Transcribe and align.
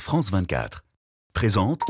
France 0.00 0.30
24. 0.32 0.84
Présente 1.34 1.80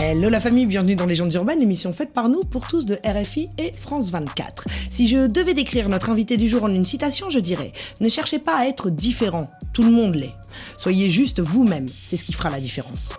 Hello 0.00 0.30
la 0.30 0.40
famille, 0.40 0.64
bienvenue 0.64 0.94
dans 0.94 1.04
Légendes 1.04 1.32
urbaines, 1.34 1.60
émission 1.60 1.92
faite 1.92 2.14
par 2.14 2.30
nous 2.30 2.40
pour 2.40 2.66
tous 2.66 2.86
de 2.86 2.98
RFI 3.04 3.50
et 3.58 3.72
France 3.74 4.10
24. 4.10 4.64
Si 4.88 5.06
je 5.06 5.26
devais 5.26 5.52
décrire 5.52 5.90
notre 5.90 6.08
invité 6.08 6.38
du 6.38 6.48
jour 6.48 6.64
en 6.64 6.72
une 6.72 6.86
citation, 6.86 7.28
je 7.28 7.38
dirais 7.38 7.72
Ne 8.00 8.08
cherchez 8.08 8.38
pas 8.38 8.56
à 8.56 8.64
être 8.64 8.88
différent, 8.88 9.50
tout 9.74 9.82
le 9.82 9.90
monde 9.90 10.14
l'est. 10.14 10.34
Soyez 10.78 11.10
juste 11.10 11.40
vous-même, 11.40 11.86
c'est 11.86 12.16
ce 12.16 12.24
qui 12.24 12.32
fera 12.32 12.48
la 12.48 12.60
différence. 12.60 13.14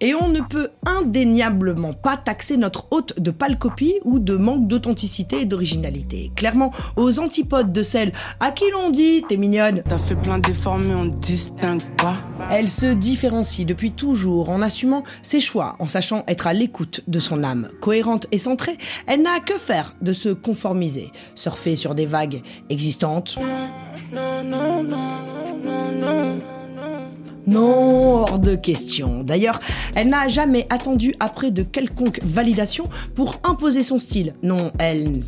Et 0.00 0.14
on 0.14 0.28
ne 0.28 0.40
peut 0.40 0.70
indéniablement 0.86 1.92
pas 1.92 2.16
taxer 2.16 2.56
notre 2.56 2.86
hôte 2.92 3.20
de 3.20 3.30
pâle 3.30 3.58
copie 3.58 3.94
ou 4.04 4.18
de 4.20 4.36
manque 4.36 4.68
d'authenticité 4.68 5.40
et 5.40 5.44
d'originalité. 5.44 6.30
Clairement, 6.36 6.70
aux 6.96 7.18
antipodes 7.18 7.72
de 7.72 7.82
celle 7.82 8.12
à 8.38 8.52
qui 8.52 8.64
l'on 8.70 8.90
dit 8.90 9.24
T'es 9.28 9.36
mignonne. 9.36 9.82
T'as 9.84 9.98
fait 9.98 10.14
plein 10.14 10.38
d'efforts 10.38 10.78
mais 10.78 10.94
on 10.94 11.06
distingue 11.06 11.82
pas. 11.96 12.14
Elle 12.50 12.68
se 12.68 12.86
différencie 12.86 13.66
depuis 13.66 13.90
toujours 13.90 14.50
en 14.50 14.62
assumant 14.62 15.02
ses 15.22 15.40
choix, 15.40 15.74
en 15.80 15.86
sachant 15.86 16.22
être 16.28 16.46
à 16.46 16.52
l'écoute 16.52 17.02
de 17.08 17.18
son 17.18 17.42
âme. 17.42 17.68
Cohérente 17.80 18.28
et 18.30 18.38
centrée, 18.38 18.78
elle 19.06 19.22
n'a 19.22 19.40
que 19.40 19.58
faire 19.58 19.96
de 20.00 20.12
se 20.12 20.28
conformiser, 20.28 21.10
surfer 21.34 21.74
sur 21.74 21.94
des 21.94 22.06
vagues 22.06 22.42
existantes. 22.70 23.36
Non, 24.12 24.44
non, 24.44 24.82
non, 24.82 26.38
non, 27.48 28.16
hors 28.20 28.38
de 28.38 28.54
question. 28.54 29.22
D'ailleurs, 29.24 29.58
elle 29.94 30.08
n'a 30.08 30.28
jamais 30.28 30.66
attendu 30.70 31.14
après 31.18 31.50
de 31.50 31.62
quelconque 31.62 32.20
validation 32.22 32.84
pour 33.14 33.40
imposer 33.44 33.82
son 33.82 33.98
style. 33.98 34.34
Non, 34.42 34.70
elle... 34.78 35.22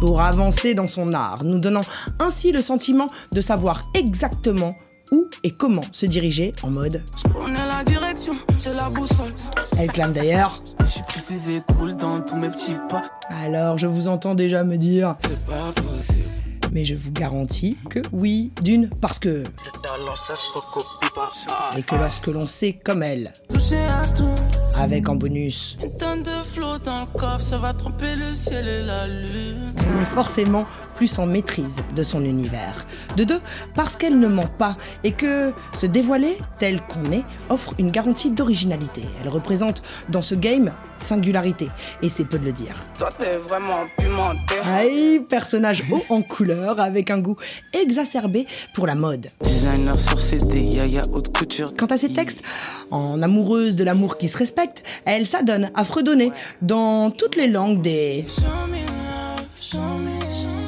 Pour 0.00 0.20
avancer 0.20 0.74
dans 0.74 0.86
son 0.86 1.12
art, 1.12 1.44
nous 1.44 1.58
donnant 1.58 1.82
ainsi 2.18 2.52
le 2.52 2.62
sentiment 2.62 3.06
de 3.32 3.40
savoir 3.40 3.82
exactement 3.94 4.74
où 5.12 5.26
et 5.44 5.50
comment 5.50 5.82
se 5.92 6.06
diriger 6.06 6.54
en 6.62 6.70
mode. 6.70 7.02
On 7.38 7.54
a 7.54 7.66
la 7.78 7.84
direction, 7.84 8.32
j'ai 8.58 8.72
la 8.72 8.88
boussole. 8.88 9.32
Elle 9.76 9.92
clame 9.92 10.12
d'ailleurs. 10.14 10.62
Je 10.80 10.86
suis 10.86 11.02
précisé, 11.02 11.62
cool 11.78 11.96
dans 11.96 12.20
tous 12.22 12.36
mes 12.36 12.48
petits 12.48 12.76
pas. 12.88 13.04
Alors 13.44 13.76
je 13.78 13.86
vous 13.86 14.08
entends 14.08 14.34
déjà 14.34 14.64
me 14.64 14.76
dire, 14.76 15.16
C'est 15.20 15.46
pas 15.46 15.70
possible. 15.82 16.24
mais 16.72 16.84
je 16.84 16.94
vous 16.94 17.12
garantis 17.12 17.76
que 17.90 18.00
oui, 18.12 18.50
d'une, 18.62 18.88
parce 18.88 19.18
que... 19.18 19.44
talent, 19.92 20.16
ça 20.16 20.36
se 20.36 20.50
recopie 20.52 21.10
pas. 21.14 21.30
Et 21.76 21.82
que 21.82 21.94
lorsque 21.94 22.26
l'on 22.28 22.46
sait 22.46 22.72
comme 22.72 23.02
elle, 23.02 23.32
avec 24.76 25.08
en 25.08 25.16
bonus, 25.16 25.78
Une 25.82 25.96
tonne 25.96 26.22
de 26.22 26.42
flot 26.42 26.78
dans 26.78 27.00
le 27.00 27.18
coffre, 27.18 27.40
ça 27.40 27.58
va 27.58 27.74
tromper 27.74 28.16
le 28.16 28.34
ciel 28.34 28.66
et 28.68 28.82
la 28.84 29.06
lune. 29.06 29.71
On 29.76 30.02
est 30.02 30.06
forcément 30.06 30.66
plus 30.94 31.18
en 31.18 31.26
maîtrise 31.26 31.82
de 31.94 32.02
son 32.02 32.24
univers. 32.24 32.86
De 33.16 33.24
deux, 33.24 33.40
parce 33.74 33.96
qu'elle 33.96 34.18
ne 34.18 34.28
ment 34.28 34.46
pas 34.46 34.76
et 35.04 35.12
que 35.12 35.52
se 35.72 35.86
dévoiler 35.86 36.36
tel 36.58 36.80
qu'on 36.82 37.10
est 37.12 37.24
offre 37.50 37.74
une 37.78 37.90
garantie 37.90 38.30
d'originalité. 38.30 39.02
Elle 39.22 39.28
représente 39.28 39.82
dans 40.08 40.22
ce 40.22 40.34
game 40.34 40.72
singularité, 40.98 41.68
et 42.00 42.08
c'est 42.08 42.24
peu 42.24 42.38
de 42.38 42.44
le 42.44 42.52
dire. 42.52 42.76
Toi, 42.96 43.08
t'es 43.18 43.36
vraiment 43.36 43.80
pimenté. 43.98 44.54
Aïe, 44.64 45.20
personnage 45.20 45.82
haut 45.90 46.04
en 46.08 46.22
couleur 46.22 46.78
avec 46.78 47.10
un 47.10 47.18
goût 47.18 47.36
exacerbé 47.72 48.46
pour 48.72 48.86
la 48.86 48.94
mode. 48.94 49.28
Designer 49.42 49.98
sur 49.98 50.20
CD, 50.20 50.60
yaya 50.60 51.02
haute 51.12 51.36
couture. 51.36 51.74
Quant 51.76 51.86
à 51.86 51.98
ses 51.98 52.12
textes, 52.12 52.42
en 52.90 53.20
amoureuse 53.20 53.74
de 53.74 53.84
l'amour 53.84 54.16
qui 54.16 54.28
se 54.28 54.38
respecte, 54.38 54.84
elle 55.04 55.26
s'adonne 55.26 55.70
à 55.74 55.84
fredonner 55.84 56.32
dans 56.60 57.10
toutes 57.10 57.36
les 57.36 57.48
langues 57.48 57.80
des 57.82 58.24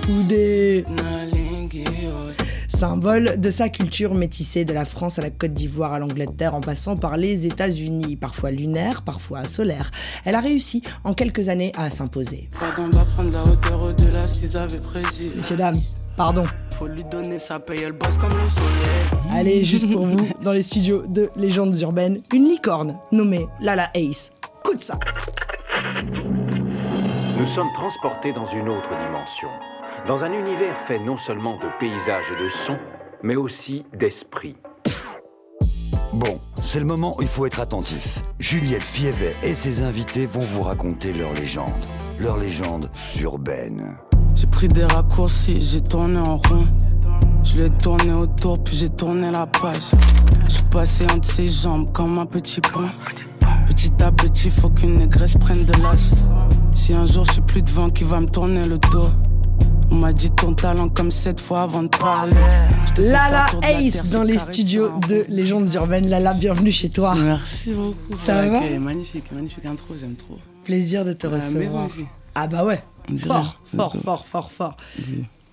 show 0.05 0.13
ou 0.13 0.23
des 0.23 0.85
me. 0.89 0.97
Nalingi, 1.03 1.85
oh. 2.07 2.31
symbole 2.69 3.41
de 3.41 3.51
sa 3.51 3.69
culture 3.69 4.15
métissée 4.15 4.65
de 4.65 4.73
la 4.73 4.85
France 4.85 5.19
à 5.19 5.23
la 5.23 5.31
Côte 5.31 5.53
d'Ivoire 5.53 5.93
à 5.93 5.99
l'Angleterre 5.99 6.55
en 6.55 6.61
passant 6.61 6.97
par 6.97 7.17
les 7.17 7.47
États-Unis, 7.47 8.17
parfois 8.17 8.51
lunaire, 8.51 9.03
parfois 9.03 9.45
solaire. 9.45 9.91
Elle 10.25 10.35
a 10.35 10.41
réussi 10.41 10.83
en 11.05 11.15
quelques 11.15 11.49
années 11.49 11.73
à 11.77 11.91
s'imposer. 11.91 12.49
Pas 12.59 12.81
d'en 12.81 12.89
bas 12.89 13.05
prendre 13.15 13.33
la 13.33 13.43
hauteur 13.43 13.83
au-delà 13.83 14.27
ce 14.27 14.41
qu'ils 14.41 14.57
avaient 14.57 14.79
prédit. 14.79 15.33
Messieurs 15.37 15.57
dames, 15.57 15.81
pardon. 16.17 16.45
Faut 16.79 16.89
lui 16.89 17.05
donner 17.05 17.39
sa 17.39 17.61
paye, 17.61 17.83
elle 17.85 17.93
bosse 17.93 18.19
comme 18.19 18.33
le 18.37 18.49
soleil. 18.49 19.25
Allez, 19.31 19.63
juste 19.63 19.91
pour 19.91 20.07
vous, 20.07 20.27
dans 20.43 20.53
les 20.53 20.63
studios 20.63 21.05
de 21.07 21.31
Légendes 21.37 21.79
urbaines, 21.81 22.17
une 22.33 22.45
licorne 22.45 22.99
nommée 23.13 23.47
Lala 23.61 23.89
Ace. 23.95 24.33
Coup 24.65 24.75
de 24.75 24.81
ça. 24.81 24.99
Nous 27.37 27.47
sommes 27.49 27.73
transportés 27.75 28.33
dans 28.33 28.47
une 28.53 28.69
autre 28.69 28.89
dimension, 28.89 29.49
dans 30.07 30.23
un 30.23 30.33
univers 30.33 30.77
fait 30.87 30.99
non 30.99 31.17
seulement 31.17 31.57
de 31.57 31.67
paysages 31.81 32.27
et 32.31 32.45
de 32.45 32.51
sons, 32.51 32.79
mais 33.23 33.37
aussi 33.37 33.87
d'esprit. 33.99 34.57
Bon, 36.13 36.39
c'est 36.55 36.79
le 36.79 36.85
moment 36.85 37.13
où 37.17 37.23
il 37.23 37.29
faut 37.29 37.47
être 37.47 37.61
attentif. 37.61 38.21
Juliette 38.39 38.83
Fievet 38.83 39.35
et 39.43 39.53
ses 39.53 39.83
invités 39.83 40.27
vont 40.27 40.41
vous 40.41 40.63
raconter 40.63 41.13
leur 41.13 41.33
légende. 41.33 41.69
Leur 42.21 42.37
légende 42.37 42.91
urbaine. 43.21 43.97
J'ai 44.35 44.47
pris 44.47 44.69
des 44.69 44.85
raccourcis, 44.85 45.61
j'ai 45.61 45.81
tourné 45.81 46.19
en 46.19 46.37
rond. 46.37 46.67
Je 47.43 47.59
l'ai 47.59 47.71
tourné 47.71 48.13
autour, 48.13 48.63
puis 48.63 48.77
j'ai 48.77 48.91
tourné 48.91 49.31
la 49.31 49.47
page. 49.47 49.91
Je 50.45 50.51
suis 50.51 50.65
passé 50.65 51.05
entre 51.11 51.25
ses 51.25 51.47
jambes 51.47 51.93
comme 51.93 52.19
un 52.19 52.27
petit 52.27 52.61
pont. 52.61 52.89
Petit 53.67 53.93
à 54.03 54.13
petit, 54.13 54.51
faut 54.51 54.69
qu'une 54.69 54.99
négresse 54.99 55.37
prenne 55.37 55.65
de 55.65 55.73
l'âge. 55.83 56.11
Si 56.75 56.93
un 56.93 57.07
jour 57.07 57.25
je 57.25 57.33
suis 57.33 57.43
plus 57.43 57.63
devant, 57.63 57.89
qui 57.89 58.05
va 58.05 58.21
me 58.21 58.29
tourner 58.29 58.65
le 58.65 58.79
dos? 58.79 59.09
On 59.91 59.97
m'a 59.97 60.13
dit 60.13 60.31
ton 60.31 60.55
talent 60.55 60.89
comme 60.89 61.11
sept 61.11 61.41
fois 61.41 61.63
avant 61.63 61.83
de 61.83 61.89
parler. 61.89 62.33
Lala 62.99 63.47
la 63.61 63.73
Ace 63.81 63.93
terre, 63.95 64.05
dans 64.11 64.23
les 64.23 64.39
studios 64.39 64.91
de. 65.09 65.25
Légendes 65.29 65.73
urbaines. 65.75 66.09
Lala, 66.09 66.35
bienvenue 66.35 66.73
chez 66.73 66.89
toi. 66.89 67.15
Merci 67.15 67.73
beaucoup. 67.73 68.17
Ça 68.17 68.43
va. 68.49 68.61
Magnifique, 68.79 69.31
magnifique 69.33 69.67
intro, 69.67 69.95
j'aime 69.99 70.17
trop. 70.17 70.39
Plaisir 70.65 71.05
de 71.05 71.13
te 71.13 71.27
À 71.27 71.31
la 71.31 71.37
recevoir. 71.37 71.63
maison 71.63 71.87
ici. 71.87 72.07
Ah 72.35 72.47
bah 72.47 72.65
ouais. 72.65 72.83
Fort, 73.19 73.61
fort, 73.65 73.97
fort, 74.03 74.27
fort, 74.27 74.51
fort. 74.51 74.77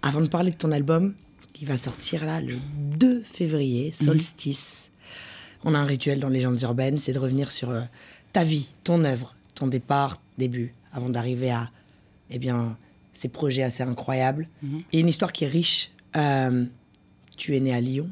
Avant 0.02 0.22
de 0.22 0.28
parler 0.28 0.52
de 0.52 0.56
ton 0.58 0.72
album, 0.72 1.14
qui 1.54 1.66
va 1.66 1.78
sortir 1.78 2.26
là 2.26 2.42
le 2.42 2.56
2 2.98 3.22
février, 3.24 3.94
Mhm. 4.00 4.08
Solstice, 4.08 4.90
on 5.64 5.76
a 5.76 5.80
un 5.80 5.86
rituel 5.86 6.20
dans 6.20 6.30
Légendes 6.30 6.62
urbaines, 6.62 6.98
c'est 6.98 7.14
de 7.14 7.20
revenir 7.20 7.52
sur 7.52 7.70
euh, 7.70 7.82
ta 8.34 8.44
vie, 8.44 8.68
ton 8.84 9.04
œuvre, 9.04 9.36
ton 9.54 9.68
départ, 9.68 10.18
début, 10.40 10.74
avant 10.94 11.10
d'arriver 11.10 11.52
à, 11.52 11.70
eh 12.32 12.40
bien, 12.40 12.78
ces 13.22 13.30
projets 13.30 13.64
assez 13.64 13.84
incroyables. 13.84 14.48
Mhm. 14.64 14.82
Et 14.92 15.00
une 15.00 15.08
histoire 15.08 15.32
qui 15.32 15.44
est 15.44 15.48
riche. 15.48 15.92
Euh, 16.16 16.66
tu 17.38 17.56
es 17.56 17.60
né 17.60 17.74
à 17.74 17.80
Lyon, 17.80 18.10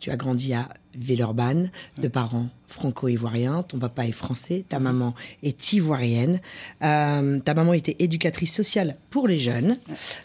tu 0.00 0.10
as 0.10 0.16
grandi 0.16 0.54
à 0.54 0.68
Villeurbanne, 0.94 1.70
de 1.98 2.08
parents 2.08 2.48
franco-ivoiriens. 2.66 3.62
Ton 3.62 3.78
papa 3.78 4.06
est 4.06 4.12
français, 4.12 4.64
ta 4.68 4.78
maman 4.78 5.14
est 5.42 5.72
ivoirienne. 5.72 6.40
Euh, 6.82 7.38
ta 7.40 7.54
maman 7.54 7.72
était 7.74 7.96
éducatrice 7.98 8.54
sociale 8.54 8.96
pour 9.10 9.28
les 9.28 9.38
jeunes. 9.38 9.76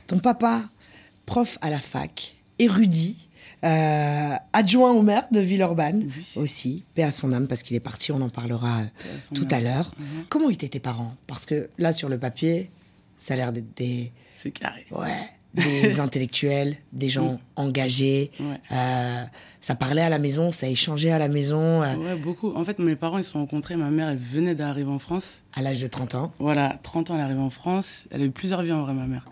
Ton 0.08 0.20
papa, 0.20 0.70
prof 1.26 1.58
à 1.62 1.70
la 1.70 1.80
fac, 1.80 2.36
érudit. 2.60 3.18
euh, 3.66 4.36
adjoint 4.52 4.92
au 4.92 5.04
maire 5.04 5.26
de 5.32 5.40
Villeurbanne 5.40 6.12
aussi, 6.36 6.84
paix 6.96 7.04
à 7.04 7.12
son 7.12 7.32
âme 7.32 7.48
parce 7.48 7.64
qu'il 7.64 7.78
est 7.78 7.80
parti, 7.92 8.12
on 8.12 8.22
en 8.22 8.30
parlera 8.30 8.82
tout 9.34 9.48
à 9.52 9.60
l'heure. 9.62 9.92
Comment 10.30 10.50
étaient 10.50 10.68
tes 10.70 10.82
parents? 10.82 11.16
Parce 11.28 11.46
que 11.46 11.70
là 11.78 11.94
sur 11.94 12.10
le 12.10 12.18
papier, 12.18 12.70
ça 13.24 13.36
a 13.36 13.38
l'air 13.38 13.54
d'être 13.54 13.74
des, 13.78 14.12
C'est 14.34 14.52
carré. 14.52 14.86
Ouais, 14.92 15.30
des 15.54 16.02
intellectuels, 16.02 16.76
des 16.92 17.08
gens 17.08 17.40
engagés. 17.56 18.32
Ouais. 18.38 18.60
Euh, 18.74 19.24
ça 19.62 19.76
parlait 19.76 20.02
à 20.02 20.10
la 20.10 20.20
maison, 20.20 20.52
ça 20.52 20.68
échangeait 20.68 21.12
à 21.12 21.18
la 21.18 21.30
maison 21.30 21.82
euh, 21.82 21.96
Ouais, 21.96 22.16
beaucoup. 22.18 22.54
En 22.54 22.66
fait, 22.66 22.80
mes 22.80 22.98
parents, 22.98 23.18
ils 23.20 23.24
se 23.24 23.32
sont 23.32 23.40
rencontrés. 23.40 23.78
Ma 23.78 23.92
mère, 23.92 24.10
elle 24.10 24.18
venait 24.18 24.56
d'arriver 24.56 24.92
en 24.92 25.00
France. 25.00 25.44
à 25.54 25.62
l'âge 25.62 25.82
de 25.82 25.88
30 25.88 26.16
ans. 26.16 26.34
Voilà, 26.40 26.78
30 26.84 27.12
ans, 27.12 27.14
elle 27.14 27.22
est 27.22 27.24
arrivée 27.24 27.40
en 27.40 27.50
France. 27.50 28.08
Elle 28.12 28.24
a 28.24 28.26
eu 28.26 28.30
plusieurs 28.30 28.62
vies 28.62 28.74
en 28.74 28.84
vrai, 28.84 28.94
ma 28.94 29.08
mère. 29.08 29.26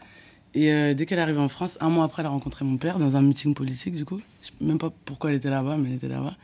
Et 0.53 0.71
euh, 0.71 0.93
dès 0.93 1.05
qu'elle 1.05 1.19
est 1.19 1.23
arrivée 1.23 1.39
en 1.39 1.49
France, 1.49 1.77
un 1.81 1.89
mois 1.89 2.05
après, 2.05 2.21
elle 2.21 2.27
a 2.27 2.29
rencontré 2.29 2.63
mon 2.63 2.77
père 2.77 2.97
dans 2.97 3.17
un 3.17 3.21
meeting 3.21 3.53
politique, 3.53 3.95
du 3.95 4.05
coup. 4.05 4.21
Je 4.41 4.47
sais 4.47 4.53
même 4.61 4.77
pas 4.77 4.91
pourquoi 5.03 5.31
elle 5.31 5.35
était 5.35 5.49
là-bas, 5.49 5.75
mais 5.75 5.89
elle 5.89 5.95
était 5.95 6.07
là-bas. 6.07 6.35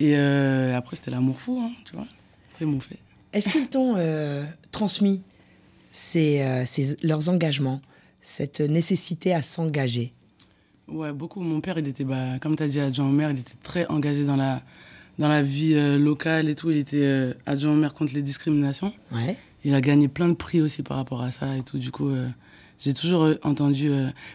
Et 0.00 0.16
euh, 0.16 0.76
après, 0.76 0.96
c'était 0.96 1.12
l'amour 1.12 1.38
fou, 1.38 1.62
hein, 1.64 1.70
tu 1.84 1.94
vois. 1.94 2.06
Après, 2.50 2.64
ils 2.64 2.68
m'ont 2.68 2.80
fait. 2.80 2.98
Est-ce 3.32 3.48
qu'ils 3.48 3.68
t'ont 3.68 3.94
euh, 3.96 4.44
transmis 4.72 5.22
euh, 6.42 6.62
ces- 6.66 6.96
leurs 7.02 7.28
engagements, 7.28 7.80
cette 8.20 8.60
nécessité 8.60 9.32
à 9.34 9.42
s'engager 9.42 10.12
Ouais, 10.88 11.12
beaucoup. 11.12 11.40
Mon 11.40 11.60
père, 11.60 11.78
il 11.78 11.88
était, 11.88 12.04
bah, 12.04 12.38
comme 12.40 12.56
tu 12.56 12.62
as 12.62 12.68
dit, 12.68 12.80
adjoint 12.80 13.06
au 13.06 13.12
maire, 13.12 13.30
il 13.30 13.38
était 13.38 13.54
très 13.62 13.86
engagé 13.86 14.24
dans 14.24 14.36
la, 14.36 14.60
dans 15.18 15.28
la 15.28 15.42
vie 15.42 15.74
euh, 15.74 15.96
locale 15.98 16.48
et 16.50 16.54
tout. 16.54 16.70
Il 16.70 16.76
était 16.76 16.98
euh, 17.02 17.32
adjoint 17.46 17.72
au 17.72 17.76
maire 17.76 17.94
contre 17.94 18.12
les 18.14 18.20
discriminations. 18.22 18.92
Ouais. 19.12 19.36
Il 19.64 19.74
a 19.74 19.80
gagné 19.80 20.08
plein 20.08 20.28
de 20.28 20.34
prix 20.34 20.60
aussi 20.60 20.82
par 20.82 20.98
rapport 20.98 21.22
à 21.22 21.30
ça 21.30 21.56
et 21.56 21.62
tout. 21.62 21.78
Du 21.78 21.90
coup, 21.90 22.10
euh, 22.10 22.28
j'ai 22.78 22.92
toujours 22.92 23.28
entendu, 23.44 23.88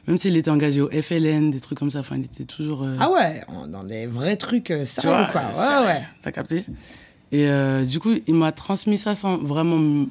même 0.07 0.17
s'il 0.17 0.35
était 0.37 0.49
engagé 0.49 0.81
au 0.81 0.89
FLN, 0.89 1.51
des 1.51 1.59
trucs 1.59 1.77
comme 1.77 1.91
ça, 1.91 1.99
enfin, 1.99 2.15
il 2.17 2.25
était 2.25 2.45
toujours. 2.45 2.87
Ah 2.99 3.11
ouais, 3.11 3.43
dans 3.67 3.83
des 3.83 4.07
vrais 4.07 4.37
trucs 4.37 4.73
sérieux, 4.85 5.09
vois, 5.09 5.25
quoi. 5.25 5.41
Ouais, 5.53 5.85
ouais. 5.85 6.01
T'as 6.21 6.31
capté 6.31 6.63
Et 7.31 7.47
du 7.85 7.99
coup, 7.99 8.13
il 8.25 8.33
m'a 8.33 8.51
transmis 8.51 8.97
ça 8.97 9.13
sans 9.13 9.37
vraiment 9.37 10.07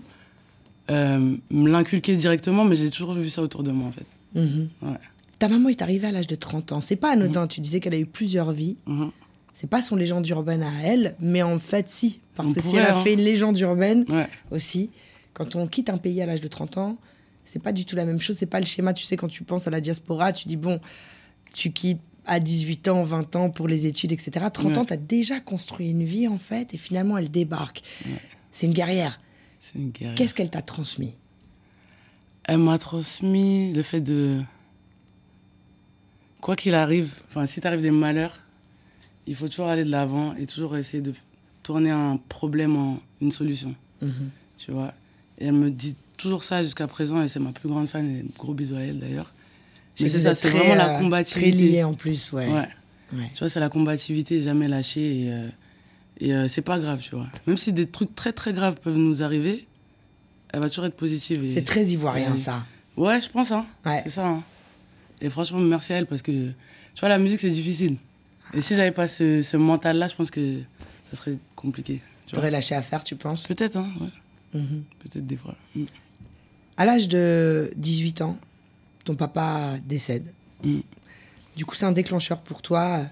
me 0.91 1.69
l'inculquer 1.69 2.17
directement, 2.17 2.65
mais 2.65 2.77
j'ai 2.77 2.91
toujours 2.91 3.13
vu 3.13 3.29
ça 3.31 3.43
autour 3.43 3.63
de 3.63 3.71
moi, 3.71 3.89
en 3.89 3.93
fait. 3.93 4.07
Mhm. 4.35 4.69
Ouais. 4.83 4.97
Ta 5.39 5.49
maman 5.49 5.69
est 5.69 5.83
arrivée 5.83 6.09
à 6.09 6.13
l'âge 6.13 6.27
de 6.27 6.35
30 6.35 6.73
ans. 6.73 6.81
C'est 6.81 6.97
pas 6.97 7.13
anodin. 7.13 7.47
Tu 7.47 7.61
disais 7.61 7.81
qu'elle 7.81 7.95
a 7.95 7.99
eu 7.99 8.07
plusieurs 8.07 8.53
vies. 8.53 8.77
Mhm. 8.87 9.11
c'est 9.55 9.69
pas 9.71 9.83
son 9.83 9.97
légende 9.97 10.25
urbaine 10.29 10.63
à 10.63 10.71
elle, 10.85 11.17
mais 11.21 11.43
en 11.43 11.59
fait, 11.59 11.89
si. 11.89 12.21
Parce 12.37 12.51
On 12.51 12.53
que 12.55 12.61
si 12.61 12.77
elle 12.77 12.87
a 12.87 12.97
hein. 12.97 13.03
fait 13.03 13.15
une 13.15 13.21
légende 13.23 13.59
urbaine 13.59 14.05
Ouais. 14.09 14.29
aussi, 14.53 14.91
quand 15.33 15.57
on 15.57 15.67
quitte 15.67 15.91
un 15.91 15.97
pays 15.97 16.23
à 16.23 16.27
l'âge 16.27 16.41
de 16.41 16.47
30 16.47 16.79
ans, 16.79 16.97
c'est 17.45 17.61
pas 17.61 17.73
du 17.73 17.85
tout 17.85 17.97
la 17.97 18.05
même 18.05 18.21
chose. 18.21 18.37
C'est 18.39 18.47
pas 18.47 18.61
le 18.61 18.67
schéma, 18.67 18.93
tu 18.93 19.05
sais, 19.05 19.17
quand 19.17 19.27
tu 19.27 19.43
penses 19.43 19.67
à 19.67 19.71
la 19.71 19.81
diaspora, 19.81 20.33
tu 20.33 20.47
dis, 20.47 20.57
bon, 20.57 20.79
tu 21.55 21.73
quittes 21.73 21.99
à 22.25 22.39
18 22.39 22.87
ans, 22.87 23.03
20 23.03 23.35
ans 23.35 23.51
pour 23.51 23.67
les 23.67 23.87
études, 23.87 24.13
etc. 24.13 24.47
30 24.53 24.77
ans, 24.79 24.85
tu 24.85 24.93
as 24.93 24.97
déjà 24.97 25.41
construit 25.41 25.91
une 25.91 26.05
vie, 26.05 26.29
en 26.29 26.39
fait, 26.39 26.73
et 26.75 26.77
finalement, 26.77 27.19
elle 27.19 27.31
débarque. 27.31 27.83
C'est 28.53 28.67
une 28.67 28.75
guerrière. 28.75 29.19
C'est 29.61 29.79
une 29.79 29.91
guerre. 29.91 30.15
Qu'est-ce 30.15 30.35
qu'elle 30.35 30.51
t'a 30.51 30.63
transmis? 30.63 31.15
Elle 32.45 32.59
m'a 32.59 32.79
transmis 32.79 33.73
le 33.73 33.83
fait 33.83 34.01
de. 34.01 34.41
Quoi 36.41 36.55
qu'il 36.57 36.75
arrive, 36.75 37.21
enfin, 37.29 37.47
si 37.47 37.61
t'arrives 37.61 37.83
des 37.83 37.91
malheurs, 37.91 38.39
il 39.27 39.35
faut 39.35 39.49
toujours 39.49 39.67
aller 39.67 39.85
de 39.85 39.91
l'avant 39.91 40.35
et 40.37 40.47
toujours 40.47 40.77
essayer 40.77 41.03
de 41.03 41.13
tourner 41.63 41.91
un 41.91 42.19
problème 42.29 42.77
en 42.77 43.01
une 43.21 43.33
solution. 43.33 43.75
Tu 44.57 44.71
vois? 44.71 44.95
Et 45.39 45.47
elle 45.47 45.55
me 45.55 45.71
dit 45.71 45.97
toujours 46.17 46.43
ça 46.45 46.63
jusqu'à 46.63 46.87
présent 46.87 47.21
et 47.23 47.29
c'est 47.29 47.41
ma 47.41 47.53
plus 47.53 47.69
grande 47.69 47.89
fan 47.89 48.09
et 48.09 48.25
gros 48.39 48.55
bisous 48.55 48.77
à 48.77 48.81
elle 48.81 48.99
d'ailleurs. 49.01 49.33
Mais 50.01 50.07
c'est 50.09 50.21
ça, 50.21 50.35
c'est 50.37 50.49
très, 50.51 50.59
vraiment 50.59 50.75
euh, 50.75 50.77
la 50.77 50.89
Très 50.95 51.03
combativité. 51.03 51.51
liée 51.51 51.83
en 51.85 51.95
plus, 51.95 52.33
ouais. 52.33 52.47
Ouais. 52.49 52.69
Ouais. 53.13 53.31
Tu 53.33 53.39
vois, 53.41 53.49
c'est 53.49 53.59
la 53.61 53.69
combativité, 53.69 54.41
jamais 54.41 54.69
lâcher. 54.69 55.23
Et, 55.25 55.33
euh, 55.33 55.49
et 56.21 56.33
euh, 56.35 56.49
c'est 56.49 56.63
pas 56.63 56.79
grave, 56.79 57.01
tu 57.03 57.15
vois. 57.15 57.27
Même 57.47 57.57
si 57.59 57.73
des 57.73 57.87
trucs 57.87 58.15
très 58.15 58.33
très 58.33 58.53
graves 58.53 58.77
peuvent 58.83 58.97
nous 58.97 59.23
arriver, 59.23 59.67
elle 60.53 60.61
va 60.61 60.69
toujours 60.69 60.87
être 60.87 60.97
positive. 60.97 61.45
et- 61.45 61.51
C'est 61.51 61.63
très 61.65 61.85
ivoirien, 61.87 62.35
ça. 62.37 62.65
Ouais, 62.97 63.21
je 63.21 63.29
pense, 63.29 63.53
hein. 63.53 63.67
Ouais. 63.87 64.01
C'est 64.05 64.11
ça. 64.11 64.27
hein. 64.27 64.43
Et 65.21 65.31
franchement, 65.31 65.59
merci 65.61 65.93
à 65.93 65.97
elle 65.97 66.07
parce 66.07 66.23
que, 66.23 66.33
tu 66.49 67.01
vois, 67.01 67.09
la 67.09 67.19
musique, 67.19 67.41
c'est 67.41 67.51
difficile. 67.51 67.97
Et 68.55 68.61
si 68.61 68.75
j'avais 68.75 68.91
pas 68.93 69.07
ce, 69.09 69.43
ce 69.43 69.57
mental-là, 69.57 70.09
je 70.09 70.15
pense 70.17 70.31
que 70.31 70.61
ça 71.11 71.17
serait 71.17 71.37
compliqué. 71.55 72.01
tu 72.27 72.31
vois. 72.33 72.37
T'aurais 72.41 72.51
lâché 72.51 72.75
à 72.75 72.83
faire, 72.83 73.05
tu 73.05 73.15
penses? 73.17 73.47
Peut-être, 73.47 73.77
hein, 73.77 73.89
ouais. 74.01 74.61
Mhm. 74.61 74.85
Peut-être 75.01 75.27
des 75.27 75.37
fois. 75.37 75.55
Mm. 75.77 75.85
À 76.77 76.85
l'âge 76.87 77.09
de 77.09 77.71
18 77.77 78.23
ans, 78.23 78.39
ton 79.05 79.15
papa 79.15 79.75
décède. 79.85 80.25
Mm. 80.65 80.79
Du 81.57 81.65
coup, 81.67 81.75
c'est 81.75 81.85
un 81.87 81.93
déclencheur 81.93 82.41
pour 82.41 82.63
toi. 82.63 83.05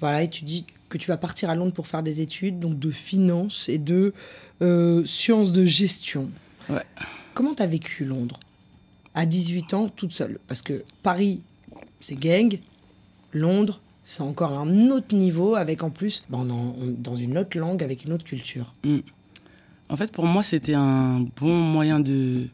Voilà, 0.00 0.22
et 0.22 0.28
tu 0.28 0.44
dis 0.44 0.64
que 0.88 0.98
tu 0.98 1.08
vas 1.08 1.16
partir 1.16 1.50
à 1.50 1.54
Londres 1.54 1.72
pour 1.72 1.86
faire 1.86 2.02
des 2.02 2.20
études, 2.20 2.58
donc 2.60 2.78
de 2.78 2.90
finance 2.90 3.68
et 3.68 3.78
de 3.78 4.14
euh, 4.62 5.04
sciences 5.04 5.52
de 5.52 5.64
gestion. 5.66 6.30
Ouais. 6.68 6.82
Comment 7.34 7.54
t'as 7.54 7.66
vécu 7.66 8.04
Londres 8.04 8.40
à 9.14 9.26
18 9.26 9.74
ans, 9.74 9.88
toute 9.88 10.12
seule? 10.12 10.38
Parce 10.48 10.62
que 10.62 10.82
Paris, 11.02 11.40
c'est 12.00 12.18
gang. 12.18 12.58
Londres, 13.32 13.80
c'est 14.04 14.22
encore 14.22 14.52
un 14.58 14.88
autre 14.90 15.14
niveau, 15.14 15.54
avec 15.54 15.82
en 15.82 15.90
plus, 15.90 16.24
ben, 16.30 16.38
on 16.38 16.50
en- 16.50 16.74
on- 16.80 16.94
dans 16.96 17.16
une 17.16 17.36
autre 17.36 17.58
langue, 17.58 17.82
avec 17.82 18.04
une 18.04 18.12
autre 18.12 18.24
culture. 18.24 18.72
En 19.90 19.96
fait, 19.96 20.10
pour 20.12 20.24
moi, 20.26 20.42
c'était 20.42 20.74
un 20.74 21.20
bon 21.36 21.54
moyen 21.54 22.00
de 22.00 22.46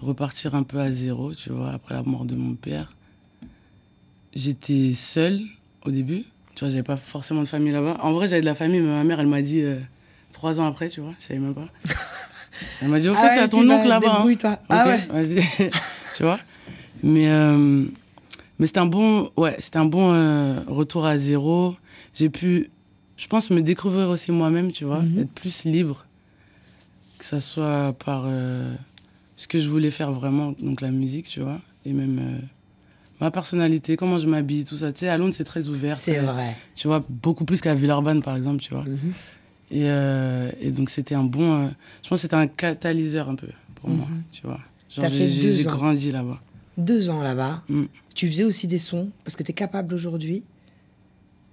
repartir 0.00 0.54
un 0.54 0.62
peu 0.64 0.78
à 0.80 0.90
zéro, 0.92 1.34
tu 1.34 1.50
vois, 1.50 1.70
après 1.72 1.94
la 1.94 2.02
mort 2.02 2.24
de 2.24 2.34
mon 2.34 2.54
père. 2.54 2.90
J'étais 4.34 4.92
seule 4.94 5.40
au 5.84 5.90
début, 5.90 6.24
tu 6.60 6.66
vois, 6.66 6.70
j'avais 6.70 6.82
pas 6.82 6.98
forcément 6.98 7.40
de 7.40 7.48
famille 7.48 7.72
là-bas. 7.72 7.96
En 8.02 8.12
vrai, 8.12 8.28
j'avais 8.28 8.42
de 8.42 8.46
la 8.46 8.54
famille, 8.54 8.80
mais 8.80 8.88
ma 8.92 9.02
mère, 9.02 9.18
elle 9.18 9.28
m'a 9.28 9.40
dit 9.40 9.62
euh, 9.62 9.78
trois 10.30 10.60
ans 10.60 10.66
après, 10.66 10.90
tu 10.90 11.00
vois, 11.00 11.14
je 11.18 11.24
savais 11.24 11.40
même 11.40 11.54
pas. 11.54 11.68
Elle 12.82 12.88
m'a 12.88 13.00
dit, 13.00 13.08
au 13.08 13.14
fait, 13.14 13.20
Ah 13.22 13.30
il 13.32 13.36
y 13.36 13.38
ouais, 13.38 13.44
a 13.44 13.48
ton 13.48 13.70
oncle 13.70 13.88
là-bas. 13.88 14.20
hein. 14.20 14.58
Ah 14.68 14.84
Ok, 14.84 14.90
ouais. 14.90 15.06
vas-y, 15.10 15.70
tu 16.16 16.22
vois. 16.22 16.38
Mais, 17.02 17.30
euh, 17.30 17.86
mais 18.58 18.66
c'était 18.66 18.80
un 18.80 18.84
bon, 18.86 19.30
ouais, 19.38 19.56
c'était 19.58 19.78
un 19.78 19.86
bon 19.86 20.12
euh, 20.12 20.60
retour 20.66 21.06
à 21.06 21.16
zéro. 21.16 21.76
J'ai 22.14 22.28
pu, 22.28 22.68
je 23.16 23.26
pense, 23.26 23.48
me 23.50 23.62
découvrir 23.62 24.10
aussi 24.10 24.30
moi-même, 24.32 24.70
tu 24.72 24.84
vois, 24.84 25.00
Mhm. 25.00 25.20
être 25.20 25.30
plus 25.32 25.64
libre, 25.64 26.04
que 27.18 27.24
ça 27.24 27.40
soit 27.40 27.94
par 28.04 28.24
euh, 28.26 28.74
ce 29.36 29.48
que 29.48 29.58
je 29.58 29.68
voulais 29.70 29.90
faire 29.90 30.12
vraiment, 30.12 30.52
donc 30.60 30.82
la 30.82 30.90
musique, 30.90 31.26
tu 31.26 31.40
vois, 31.40 31.58
et 31.86 31.94
même 31.94 32.18
ma 33.20 33.30
personnalité, 33.30 33.96
comment 33.96 34.18
je 34.18 34.26
m'habille, 34.26 34.64
tout 34.64 34.76
ça. 34.76 34.92
Tu 34.92 35.00
sais, 35.00 35.08
à 35.08 35.16
Londres, 35.18 35.34
c'est 35.36 35.44
très 35.44 35.68
ouvert. 35.68 35.96
C'est 35.98 36.18
vrai. 36.18 36.56
Tu 36.74 36.86
vois, 36.88 37.04
beaucoup 37.08 37.44
plus 37.44 37.60
qu'à 37.60 37.74
Villeurbanne, 37.74 38.22
par 38.22 38.36
exemple, 38.36 38.60
tu 38.62 38.72
vois. 38.72 38.84
Mhm. 38.84 39.12
Et, 39.72 39.82
euh, 39.90 40.50
et 40.60 40.70
donc, 40.72 40.90
c'était 40.90 41.14
un 41.14 41.24
bon. 41.24 41.64
euh, 41.64 41.68
je 42.02 42.08
pense 42.08 42.18
que 42.18 42.22
c'était 42.22 42.34
un 42.34 42.46
catalyseur 42.46 43.28
un 43.28 43.36
peu 43.36 43.48
pour 43.76 43.88
moi, 43.90 44.06
tu 44.32 44.42
vois. 44.42 44.54
Mhm. 44.58 45.02
T'as 45.02 45.10
fait 45.10 45.28
j'ai- 45.28 45.62
grandi 45.64 46.10
là-bas. 46.12 46.40
deux 46.76 47.10
ans 47.10 47.22
là-bas, 47.22 47.62
Mm. 47.68 47.84
tu 48.14 48.26
faisais 48.26 48.42
aussi 48.44 48.66
des 48.66 48.78
sons, 48.78 49.10
parce 49.24 49.36
que 49.36 49.42
tu 49.42 49.50
es 49.50 49.54
capable 49.54 49.94
aujourd'hui 49.94 50.42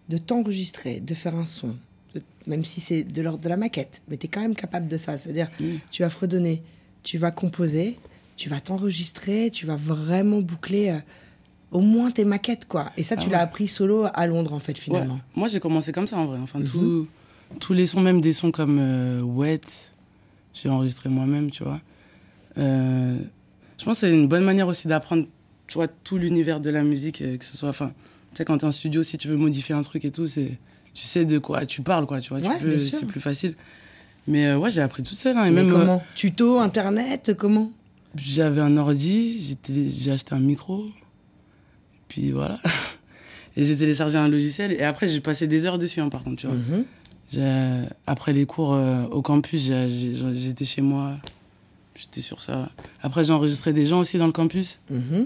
de 0.10 0.18
t'enregistrer, 0.18 1.00
de 1.02 1.14
faire 1.14 1.36
un 1.36 1.46
son, 1.46 1.76
de- 2.16 2.22
même 2.46 2.64
si 2.64 2.80
c'est 2.80 3.04
de 3.04 3.22
l'ordre 3.22 3.40
de 3.44 3.50
la 3.50 3.58
maquette, 3.58 4.02
mais 4.10 4.18
tu 4.18 4.26
es 4.28 4.30
quand 4.30 4.42
même 4.42 4.56
capable 4.56 4.88
de 4.88 4.98
ça. 4.98 5.18
C'est-à-dire, 5.18 5.50
Mm. 5.60 5.66
tu 5.92 6.02
vas 6.04 6.10
fredonner, 6.10 6.64
tu 7.04 7.18
vas 7.18 7.32
composer, 7.32 7.98
tu 8.38 8.48
vas 8.50 8.62
t'enregistrer, 8.62 9.50
tu 9.52 9.66
vas 9.66 9.76
vraiment 9.76 10.40
boucler 10.40 10.90
euh, 10.90 11.00
au 11.72 11.82
moins 11.82 12.12
tes 12.12 12.26
maquettes, 12.26 12.68
quoi. 12.68 12.92
Et 12.98 13.04
ça, 13.04 13.16
Ah 13.18 13.22
tu 13.22 13.28
ouais. 13.28 13.34
l'as 13.34 13.42
appris 13.42 13.68
solo 13.68 14.06
à 14.14 14.28
Londres, 14.28 14.54
en 14.54 14.60
fait, 14.60 14.74
Ouais. 14.78 14.82
finalement. 14.84 15.20
Moi, 15.36 15.48
j'ai 15.48 15.60
commencé 15.60 15.92
comme 15.92 16.08
ça 16.08 16.18
en 16.18 16.26
vrai. 16.26 16.40
Enfin, 16.42 16.60
Mhm. 16.60 16.66
tout- 16.66 17.08
tous 17.60 17.74
les 17.74 17.86
sons, 17.86 18.02
même 18.02 18.22
des 18.22 18.34
sons 18.34 18.52
comme 18.52 18.78
euh, 18.80 19.22
Wet, 19.22 19.62
j'ai 20.54 20.70
enregistré 20.70 21.10
moi-même, 21.10 21.52
tu 21.52 21.64
vois. 21.64 21.80
Euh, 22.58 23.18
je 23.78 23.86
pense 23.86 24.02
que 24.02 24.08
c'est 24.08 24.14
une 24.14 24.28
bonne 24.28 24.44
manière 24.44 24.68
aussi 24.68 24.88
d'apprendre, 24.88 25.26
tu 25.68 25.76
vois, 25.76 25.88
tout 25.88 26.18
l'univers 26.18 26.60
de 26.60 26.70
la 26.70 26.84
musique, 26.84 27.22
euh, 27.22 27.38
que 27.38 27.46
ce 27.46 27.56
soit. 27.58 27.70
Enfin, 27.70 27.92
tu 28.32 28.38
sais, 28.38 28.46
quand 28.46 28.58
t'es 28.58 28.66
en 28.66 28.72
studio, 28.72 29.04
si 29.04 29.18
tu 29.18 29.28
veux 29.28 29.38
modifier 29.38 29.76
un 29.76 29.82
truc 29.82 30.06
et 30.06 30.12
tout, 30.12 30.28
c'est. 30.28 30.58
Tu 30.94 31.06
sais 31.06 31.26
de 31.26 31.38
quoi 31.38 31.66
tu 31.68 31.84
parles, 31.84 32.08
quoi, 32.08 32.20
tu 32.22 32.30
vois. 32.34 32.40
Ouais, 32.40 32.80
c'est 32.80 33.06
plus 33.06 33.20
facile. 33.22 33.54
Mais 34.28 34.48
euh, 34.48 34.58
ouais, 34.58 34.72
j'ai 34.72 34.82
appris 34.82 35.04
toute 35.04 35.16
seule. 35.18 35.38
hein, 35.38 35.46
et 35.46 35.52
Mais 35.52 35.64
même, 35.64 35.72
comment? 35.72 36.04
Tuto, 36.16 36.58
Internet, 36.60 37.34
comment? 37.38 37.72
J'avais 38.16 38.62
un 38.62 38.76
ordi, 38.78 39.56
j'ai 39.96 40.12
acheté 40.12 40.34
un 40.34 40.40
micro, 40.40 40.86
puis 42.08 42.32
voilà. 42.32 42.60
Et 43.56 43.66
j'ai 43.66 43.76
téléchargé 43.76 44.18
un 44.18 44.28
logiciel, 44.28 44.72
et 44.72 44.84
après 44.84 45.08
j'ai 45.08 45.20
passé 45.22 45.48
des 45.48 45.66
heures 45.66 45.80
dessus, 45.80 46.00
hein, 46.00 46.10
par 46.10 46.24
contre, 46.24 46.38
tu 46.42 46.48
vois. 46.48 46.56
Mhm. 46.56 46.86
J'ai- 47.32 47.86
Après 48.06 48.32
les 48.34 48.46
cours 48.46 48.74
euh, 48.74 49.04
au 49.08 49.22
campus, 49.22 49.70
j'étais 49.72 50.64
chez 50.66 50.82
moi, 50.82 51.14
j'étais 51.96 52.22
sur 52.22 52.42
ça. 52.42 52.70
Après 53.02 53.24
j'ai 53.24 53.34
enregistré 53.34 53.74
des 53.74 53.86
gens 53.86 54.00
aussi 54.00 54.18
dans 54.18 54.28
le 54.28 54.32
campus, 54.32 54.80
Mhm. 54.90 55.26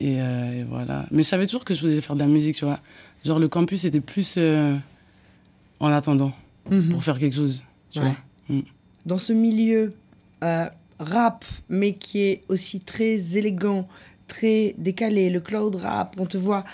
et, 0.00 0.22
euh, 0.22 0.60
et 0.60 0.64
voilà. 0.64 1.06
Mais 1.10 1.22
je 1.22 1.28
savais 1.28 1.46
toujours 1.46 1.64
que 1.64 1.74
je 1.74 1.80
voulais 1.80 2.00
faire 2.00 2.14
de 2.14 2.20
la 2.20 2.26
musique, 2.26 2.56
tu 2.56 2.64
vois. 2.64 2.80
Genre 3.24 3.38
le 3.38 3.48
campus 3.48 3.84
était 3.84 4.00
plus 4.00 4.34
euh, 4.38 4.76
en 5.80 5.88
attendant, 5.88 6.32
Mhm. 6.70 6.88
pour 6.90 7.02
faire 7.04 7.18
quelque 7.18 7.36
chose, 7.36 7.64
tu 7.90 7.98
Ouais. 8.00 8.04
vois. 8.48 8.62
dans 9.06 9.18
ce 9.18 9.32
milieu 9.32 9.92
euh, 10.44 10.66
rap, 10.98 11.44
mais 11.68 11.92
qui 11.94 12.20
est 12.20 12.42
aussi 12.48 12.80
très 12.80 13.36
élégant, 13.36 13.88
très 14.30 14.76
décalé, 14.78 15.28
le 15.28 15.40
cloud 15.40 15.74
rap, 15.74 16.14
on 16.18 16.24
te 16.24 16.38
voit, 16.38 16.64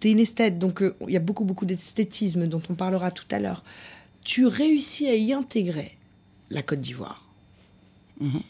t'es 0.00 0.10
une 0.10 0.18
esthète, 0.18 0.58
donc 0.58 0.82
euh, 0.82 0.96
il 1.06 1.14
y 1.14 1.16
a 1.16 1.20
beaucoup, 1.20 1.44
beaucoup 1.44 1.64
d'esthétisme 1.64 2.48
dont 2.48 2.60
on 2.68 2.74
parlera 2.74 3.12
tout 3.12 3.28
à 3.30 3.38
l'heure. 3.38 3.62
Tu 4.24 4.44
réussis 4.44 5.06
à 5.06 5.14
y 5.14 5.32
intégrer 5.32 5.96
la 6.50 6.62
Côte 6.62 6.80
d'Ivoire. 6.80 7.24
Mhm. 8.20 8.40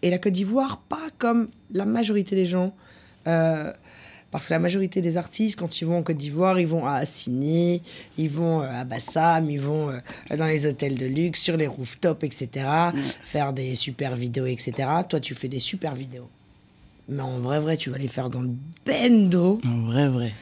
Et 0.00 0.08
la 0.08 0.18
Côte 0.18 0.32
d'Ivoire, 0.32 0.78
pas 0.88 1.08
comme 1.18 1.48
la 1.72 1.84
majorité 1.84 2.34
des 2.34 2.46
gens. 2.46 2.74
euh, 3.26 3.72
parce 4.30 4.46
que 4.46 4.54
la 4.54 4.60
majorité 4.60 5.02
des 5.02 5.16
artistes, 5.16 5.58
quand 5.58 5.80
ils 5.80 5.84
vont 5.84 5.98
en 5.98 6.02
Côte 6.04 6.16
d'Ivoire, 6.16 6.60
ils 6.60 6.66
vont 6.66 6.86
à 6.86 6.94
Assini, 6.94 7.82
ils 8.16 8.30
vont 8.30 8.62
euh, 8.62 8.70
à 8.70 8.84
Bassam, 8.84 9.50
ils 9.50 9.60
vont 9.60 9.92
dans 10.30 10.46
les 10.46 10.66
hôtels 10.66 10.96
de 10.96 11.06
luxe, 11.06 11.40
sur 11.40 11.56
les 11.56 11.66
rooftops, 11.66 12.22
etc. 12.22 12.48
Faire 13.22 13.52
des 13.52 13.74
super 13.74 14.14
vidéos, 14.14 14.46
etc. 14.46 14.88
Toi, 15.08 15.18
tu 15.18 15.34
fais 15.34 15.48
des 15.48 15.58
super 15.58 15.96
vidéos. 15.96 16.30
Mais 17.10 17.22
en 17.22 17.38
vrai, 17.40 17.58
vrai, 17.58 17.76
tu 17.76 17.90
vas 17.90 17.98
les 17.98 18.08
faire 18.08 18.30
dans 18.30 18.40
le 18.40 18.50
bendo. 18.86 19.60
En 19.64 19.80
vrai, 19.90 20.08
vrai. 20.08 20.32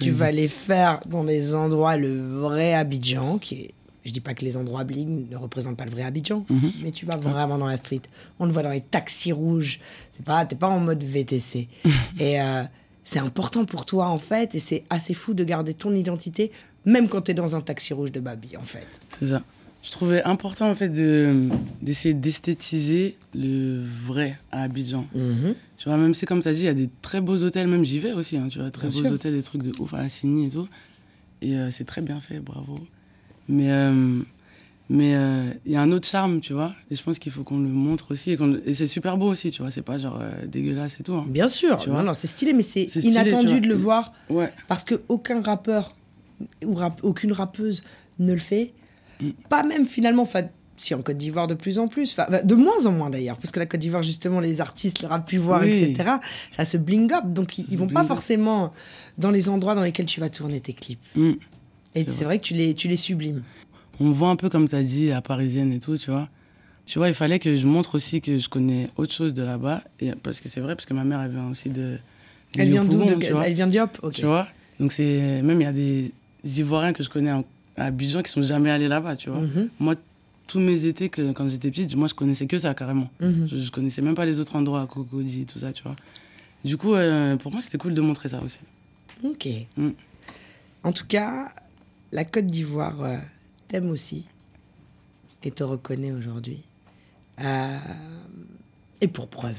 Tu 0.00 0.10
vas 0.10 0.30
les 0.30 0.48
faire 0.48 1.00
dans 1.08 1.24
des 1.24 1.54
endroits, 1.54 1.96
le 1.96 2.14
vrai 2.14 2.74
Abidjan, 2.74 3.38
qui 3.38 3.54
est. 3.54 3.74
Je 4.04 4.12
dis 4.12 4.20
pas 4.20 4.32
que 4.32 4.44
les 4.44 4.56
endroits 4.56 4.84
bling 4.84 5.28
ne 5.28 5.36
représentent 5.36 5.76
pas 5.76 5.84
le 5.84 5.90
vrai 5.90 6.02
Abidjan, 6.02 6.46
mais 6.82 6.92
tu 6.92 7.04
vas 7.04 7.16
vraiment 7.16 7.58
dans 7.58 7.66
la 7.66 7.76
street. 7.76 8.00
On 8.38 8.46
le 8.46 8.52
voit 8.52 8.62
dans 8.62 8.70
les 8.70 8.80
taxis 8.80 9.32
rouges. 9.32 9.80
C'est 10.16 10.24
pas, 10.24 10.46
t'es 10.46 10.56
pas 10.56 10.68
en 10.68 10.80
mode 10.80 11.04
VTC. 11.04 11.68
et 12.18 12.40
euh, 12.40 12.62
c'est 13.04 13.18
important 13.18 13.66
pour 13.66 13.84
toi 13.84 14.08
en 14.08 14.18
fait, 14.18 14.54
et 14.54 14.58
c'est 14.58 14.84
assez 14.88 15.12
fou 15.12 15.34
de 15.34 15.44
garder 15.44 15.74
ton 15.74 15.94
identité, 15.94 16.52
même 16.86 17.08
quand 17.08 17.22
t'es 17.22 17.34
dans 17.34 17.54
un 17.54 17.60
taxi 17.60 17.92
rouge 17.92 18.12
de 18.12 18.20
Babi 18.20 18.56
en 18.56 18.64
fait. 18.64 18.86
C'est 19.18 19.26
ça. 19.26 19.42
Je 19.82 19.90
trouvais 19.92 20.22
important 20.24 20.68
en 20.70 20.74
fait 20.74 20.88
de 20.88 21.48
d'essayer 21.80 22.12
d'esthétiser 22.14 23.16
le 23.34 23.80
vrai 23.80 24.38
à 24.50 24.62
Abidjan. 24.62 25.06
Tu 25.76 25.88
vois, 25.88 25.96
même 25.96 26.14
si 26.14 26.26
comme 26.26 26.42
tu 26.42 26.48
as 26.48 26.52
dit, 26.54 26.62
il 26.62 26.66
y 26.66 26.68
a 26.68 26.74
des 26.74 26.90
très 27.02 27.20
beaux 27.20 27.42
hôtels, 27.42 27.68
même 27.68 27.84
j'y 27.84 28.00
vais 28.00 28.12
aussi, 28.12 28.36
hein, 28.36 28.48
tu 28.50 28.58
vois, 28.58 28.70
très 28.70 28.88
Bien 28.88 28.96
beaux 28.98 29.04
sûr. 29.06 29.14
hôtels, 29.14 29.34
des 29.34 29.42
trucs 29.42 29.62
de 29.62 29.72
ouf 29.80 29.94
à 29.94 29.98
Assini 29.98 30.46
et 30.46 30.50
tout. 30.50 30.68
Et 31.40 31.56
euh, 31.56 31.70
c'est 31.70 31.84
très 31.84 32.02
bien 32.02 32.20
fait, 32.20 32.40
bravo. 32.40 32.76
Mais 33.48 33.70
euh, 33.70 34.20
mais 34.90 35.14
euh, 35.14 35.50
il 35.64 35.72
y 35.72 35.76
a 35.76 35.80
un 35.82 35.92
autre 35.92 36.08
charme, 36.08 36.40
tu 36.40 36.52
vois, 36.52 36.74
et 36.90 36.96
je 36.96 37.02
pense 37.02 37.18
qu'il 37.20 37.30
faut 37.30 37.44
qu'on 37.44 37.60
le 37.60 37.68
montre 37.68 38.12
aussi. 38.12 38.32
Et, 38.66 38.74
c'est 38.74 38.88
super 38.88 39.16
beau 39.16 39.28
aussi, 39.30 39.52
tu 39.52 39.62
vois, 39.62 39.70
c'est 39.70 39.82
pas 39.82 39.98
genre 39.98 40.20
dégueulasse 40.46 40.98
et 40.98 41.04
tout. 41.04 41.14
hein. 41.14 41.26
Bien 41.28 41.46
sûr, 41.46 41.78
Tu 41.78 41.88
vois 41.90 42.02
non, 42.02 42.14
c'est 42.14 42.26
stylé, 42.26 42.52
mais 42.52 42.62
c'est 42.62 42.88
stylé, 42.88 43.06
inattendu 43.08 43.60
de 43.60 43.68
le 43.68 43.74
voir 43.74 44.12
Ouais, 44.28 44.52
parce 44.66 44.82
que 44.82 45.00
aucun 45.08 45.40
rappeur 45.40 45.94
où 46.66 46.74
rap- 46.74 47.00
aucune 47.04 47.32
rappeuse 47.32 47.82
ne 48.18 48.32
le 48.32 48.38
fait. 48.40 48.72
Pas 49.48 49.62
même 49.62 49.84
finalement, 49.86 50.22
enfin, 50.22 50.42
si 50.76 50.94
en 50.94 51.02
Côte 51.02 51.16
d'Ivoire 51.16 51.46
de 51.48 51.54
plus 51.54 51.78
en 51.78 51.88
plus, 51.88 52.12
enfin, 52.16 52.26
de 52.42 52.54
moins 52.54 52.86
en 52.86 52.92
moins 52.92 53.10
d'ailleurs, 53.10 53.36
parce 53.36 53.50
que 53.50 53.58
la 53.58 53.66
Côte 53.66 53.80
d'Ivoire, 53.80 54.02
justement, 54.02 54.38
les 54.40 54.60
artistes, 54.60 55.02
le 55.02 55.08
rap 55.08 55.26
pu 55.28 55.36
voir, 55.38 55.62
Oui. 55.62 55.70
etc., 55.70 56.10
ça 56.52 56.64
se 56.64 56.76
bling 56.76 57.12
up. 57.12 57.24
Donc 57.26 57.58
ils, 57.58 57.66
ils 57.70 57.78
vont 57.78 57.88
pas 57.88 58.02
up. 58.02 58.06
forcément 58.08 58.72
dans 59.18 59.30
les 59.30 59.48
endroits 59.48 59.74
dans 59.74 59.82
lesquels 59.82 60.06
tu 60.06 60.20
vas 60.20 60.28
tourner 60.30 60.60
tes 60.60 60.72
clips. 60.72 61.00
Mm. 61.16 61.32
Et 61.94 62.04
C'est 62.08 62.24
vrai 62.24 62.38
que 62.38 62.44
tu 62.44 62.54
les, 62.54 62.74
tu 62.74 62.86
les 62.86 62.96
sublimes. 62.96 63.42
On 63.98 64.04
me 64.04 64.12
voit 64.12 64.28
un 64.28 64.36
peu 64.36 64.48
comme 64.48 64.68
tu 64.68 64.76
as 64.76 64.82
dit, 64.84 65.10
à 65.10 65.20
Parisienne 65.20 65.72
et 65.72 65.80
tout, 65.80 65.96
tu 65.96 66.10
vois. 66.12 66.28
Tu 66.86 66.98
vois, 66.98 67.08
il 67.08 67.14
fallait 67.14 67.38
que 67.40 67.56
je 67.56 67.66
montre 67.66 67.96
aussi 67.96 68.20
que 68.20 68.38
je 68.38 68.48
connais 68.48 68.88
autre 68.96 69.12
chose 69.12 69.34
de 69.34 69.42
là-bas. 69.42 69.82
Et 70.00 70.12
parce 70.12 70.40
que 70.40 70.48
c'est 70.48 70.60
vrai, 70.60 70.74
parce 70.76 70.86
que 70.86 70.94
ma 70.94 71.04
mère, 71.04 71.20
elle 71.20 71.32
vient 71.32 71.50
aussi 71.50 71.68
de. 71.70 71.74
de 71.74 71.98
Elle 72.56 72.70
vient 72.70 72.84
d'où. 72.84 73.02
Elle 73.02 73.52
vient 73.54 73.66
d'Yop 73.66 73.98
Ok. 74.02 74.12
Tu 74.14 74.24
vois 74.26 74.46
Donc, 74.78 74.92
c'est. 74.92 75.42
Même, 75.42 75.60
il 75.60 75.64
y 75.64 75.66
a 75.66 75.72
des 75.72 76.12
Ivoiriens 76.44 76.92
que 76.92 77.02
je 77.02 77.10
connais 77.10 77.32
en- 77.32 77.44
Abidjan 77.86 78.22
qui 78.22 78.30
sont 78.30 78.42
jamais 78.42 78.70
allés 78.70 78.88
là-bas, 78.88 79.16
tu 79.16 79.30
vois. 79.30 79.40
Mhm, 79.40 79.68
Moi, 79.80 79.94
tous 80.46 80.60
mes 80.60 80.86
étés, 80.86 81.08
que, 81.08 81.32
quand 81.32 81.48
j'étais 81.48 81.70
petite, 81.70 81.94
moi, 81.96 82.08
je 82.08 82.14
connaissais 82.14 82.46
que 82.46 82.58
ça, 82.58 82.74
carrément. 82.74 83.08
mhm. 83.20 83.46
Je, 83.48 83.56
je 83.56 83.70
connaissais 83.70 84.02
même 84.02 84.14
pas 84.14 84.24
les 84.26 84.40
autres 84.40 84.56
endroits, 84.56 84.86
Cocody, 84.86 85.46
tout 85.46 85.58
ça, 85.58 85.72
tu 85.72 85.82
vois. 85.82 85.94
Du 86.64 86.76
coup, 86.76 86.94
euh, 86.94 87.36
pour 87.36 87.52
moi, 87.52 87.60
c'était 87.60 87.78
cool 87.78 87.94
de 87.94 88.00
montrer 88.00 88.28
ça 88.30 88.40
aussi. 88.42 88.58
Ok. 89.22 89.46
Mm. 89.76 89.90
En 90.82 90.92
tout 90.92 91.06
cas, 91.06 91.52
la 92.12 92.24
Côte 92.24 92.46
d'Ivoire 92.46 93.00
euh, 93.02 93.16
t'aime 93.68 93.90
aussi 93.90 94.24
et 95.44 95.50
te 95.50 95.62
reconnaît 95.62 96.12
aujourd'hui. 96.12 96.60
Euh, 97.40 97.76
et 99.00 99.06
pour 99.06 99.28
preuve, 99.28 99.54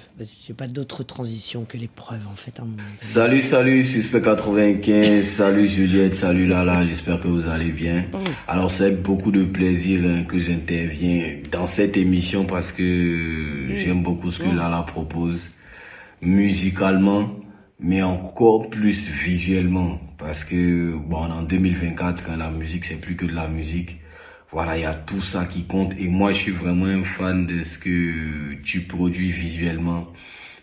j'ai 0.46 0.54
pas 0.54 0.68
d'autre 0.68 1.04
transition 1.04 1.64
que 1.64 1.78
les 1.78 1.88
preuves 1.88 2.28
en 2.30 2.36
fait. 2.36 2.60
à. 2.60 2.64
Salut, 3.00 3.42
salut, 3.42 3.84
Suspect 3.84 4.22
95, 4.22 5.24
salut 5.24 5.68
Juliette, 5.68 6.14
salut 6.16 6.46
Lala, 6.46 6.86
j'espère 6.86 7.22
que 7.22 7.30
vous 7.30 7.48
allez 7.48 7.72
bien. 7.72 8.04
Oh. 8.14 8.18
Alors 8.48 8.70
c'est 8.70 8.86
avec 8.86 9.02
beaucoup 9.02 9.32
de 9.32 9.46
plaisir 9.46 10.02
hein, 10.06 10.24
que 10.26 10.40
j'interviens 10.40 11.38
dans 11.52 11.66
cette 11.66 11.96
émission 11.96 12.44
parce 12.46 12.74
que 12.74 13.68
j'aime 13.70 14.04
beaucoup 14.04 14.30
ce 14.30 14.40
que 14.40 14.50
Lala 14.50 14.84
propose 14.84 15.50
musicalement, 16.22 17.32
mais 17.80 18.02
encore 18.02 18.70
plus 18.70 19.10
visuellement 19.10 20.00
parce 20.18 20.44
que 20.44 20.98
bon 20.98 21.32
en 21.32 21.44
2024 21.44 22.26
quand 22.26 22.36
la 22.36 22.52
musique 22.52 22.84
c'est 22.84 23.00
plus 23.00 23.16
que 23.16 23.26
de 23.26 23.34
la 23.34 23.48
musique, 23.48 24.00
voilà 24.52 24.78
il 24.78 24.82
y 24.82 24.86
a 24.86 24.94
tout 24.96 25.22
ça 25.22 25.46
qui 25.46 25.64
compte 25.66 25.94
et 25.98 26.08
moi 26.08 26.32
je 26.32 26.38
suis 26.38 26.52
vraiment 26.52 26.86
un 26.86 27.04
fan 27.04 27.46
de 27.46 27.64
ce 27.64 27.78
que 27.78 28.56
tu 28.64 28.82
produis 28.82 29.32
visuellement. 29.32 30.12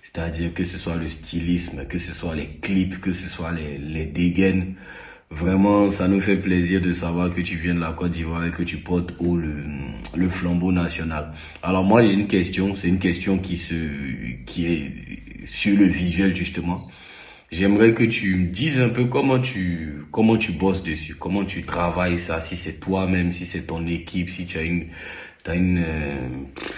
C'est-à-dire 0.03 0.55
que 0.55 0.65
ce 0.65 0.79
soit 0.79 0.97
le 0.97 1.09
stylisme, 1.09 1.87
que 1.87 1.99
ce 1.99 2.15
soit 2.15 2.35
les 2.35 2.47
clips, 2.63 3.01
que 3.01 3.13
ce 3.13 3.29
soit 3.29 3.53
les, 3.53 3.77
les 3.79 4.07
dégaines. 4.07 4.75
Vraiment, 5.31 5.91
ça 5.91 6.07
nous 6.09 6.21
fait 6.21 6.37
plaisir 6.37 6.81
de 6.81 6.93
savoir 6.93 7.35
que 7.35 7.41
tu 7.41 7.57
viens 7.57 7.75
de 7.75 7.81
la 7.81 7.93
Côte 7.93 8.13
d'Ivoire 8.13 8.47
et 8.47 8.51
que 8.51 8.63
tu 8.63 8.77
portes 8.79 9.15
haut 9.19 9.37
le, 9.37 9.65
le 10.17 10.29
flambeau 10.29 10.71
national. 10.73 11.33
Alors 11.63 11.85
moi, 11.85 12.03
j'ai 12.05 12.13
une 12.13 12.29
question, 12.29 12.77
c'est 12.77 12.89
une 12.89 13.01
question 13.01 13.39
qui 13.39 13.57
se, 13.57 13.75
qui 14.47 14.67
est 14.67 14.93
sur 15.45 15.77
le 15.77 15.87
visuel 15.87 16.35
justement. 16.35 16.89
J'aimerais 17.53 17.95
que 17.95 18.03
tu 18.03 18.35
me 18.35 18.47
dises 18.47 18.81
un 18.81 18.89
peu 18.89 19.05
comment 19.05 19.39
tu, 19.39 20.03
comment 20.11 20.37
tu 20.37 20.51
bosses 20.51 20.83
dessus, 20.83 21.15
comment 21.15 21.45
tu 21.45 21.63
travailles 21.63 22.19
ça, 22.19 22.41
si 22.41 22.57
c'est 22.57 22.81
toi-même, 22.81 23.31
si 23.31 23.47
c'est 23.47 23.63
ton 23.63 23.87
équipe, 23.87 24.29
si 24.31 24.47
tu 24.47 24.59
as 24.59 24.63
une, 24.63 24.87
t'as 25.45 25.55
une, 25.55 25.79
euh, 25.79 26.19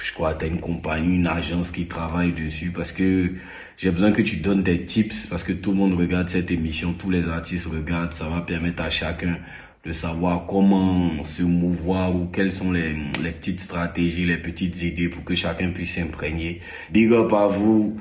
je 0.03 0.13
crois, 0.13 0.35
t'as 0.35 0.47
une 0.47 0.61
compagnie, 0.61 1.17
une 1.17 1.27
agence 1.27 1.71
qui 1.71 1.87
travaille 1.87 2.33
dessus, 2.33 2.71
parce 2.71 2.93
que 2.93 3.33
j'ai 3.79 3.91
besoin 3.91 4.13
que 4.13 4.21
tu 4.21 4.37
donnes 4.37 4.63
des 4.63 4.85
tips, 4.85 5.27
parce 5.29 5.43
que 5.43 5.55
tout 5.55 5.71
le 5.71 5.79
monde 5.79 5.95
regarde 5.95 6.29
cette 6.29 6.51
émission, 6.51 6.93
tous 6.93 7.09
les 7.09 7.29
artistes 7.29 7.67
regardent, 7.67 8.13
ça 8.13 8.29
va 8.29 8.43
permettre 8.43 8.83
à 8.83 8.91
chacun 8.91 9.39
de 9.87 9.93
savoir 9.93 10.45
comment 10.47 11.25
se 11.25 11.43
mouvoir 11.43 12.15
ou 12.15 12.27
quelles 12.27 12.53
sont 12.53 12.73
les, 12.73 12.95
les 13.23 13.33
petites 13.33 13.61
stratégies, 13.61 14.27
les 14.27 14.37
petites 14.37 14.83
idées 14.83 15.09
pour 15.09 15.25
que 15.25 15.35
chacun 15.35 15.71
puisse 15.71 15.95
s'imprégner. 15.95 16.61
Big 16.91 17.11
up 17.13 17.33
à 17.33 17.47
vous. 17.47 17.97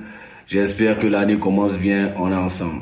J'espère 0.47 0.97
que 0.97 1.07
l'année 1.07 1.37
commence 1.39 1.77
bien. 1.77 2.13
On 2.17 2.31
est 2.31 2.35
ensemble. 2.35 2.81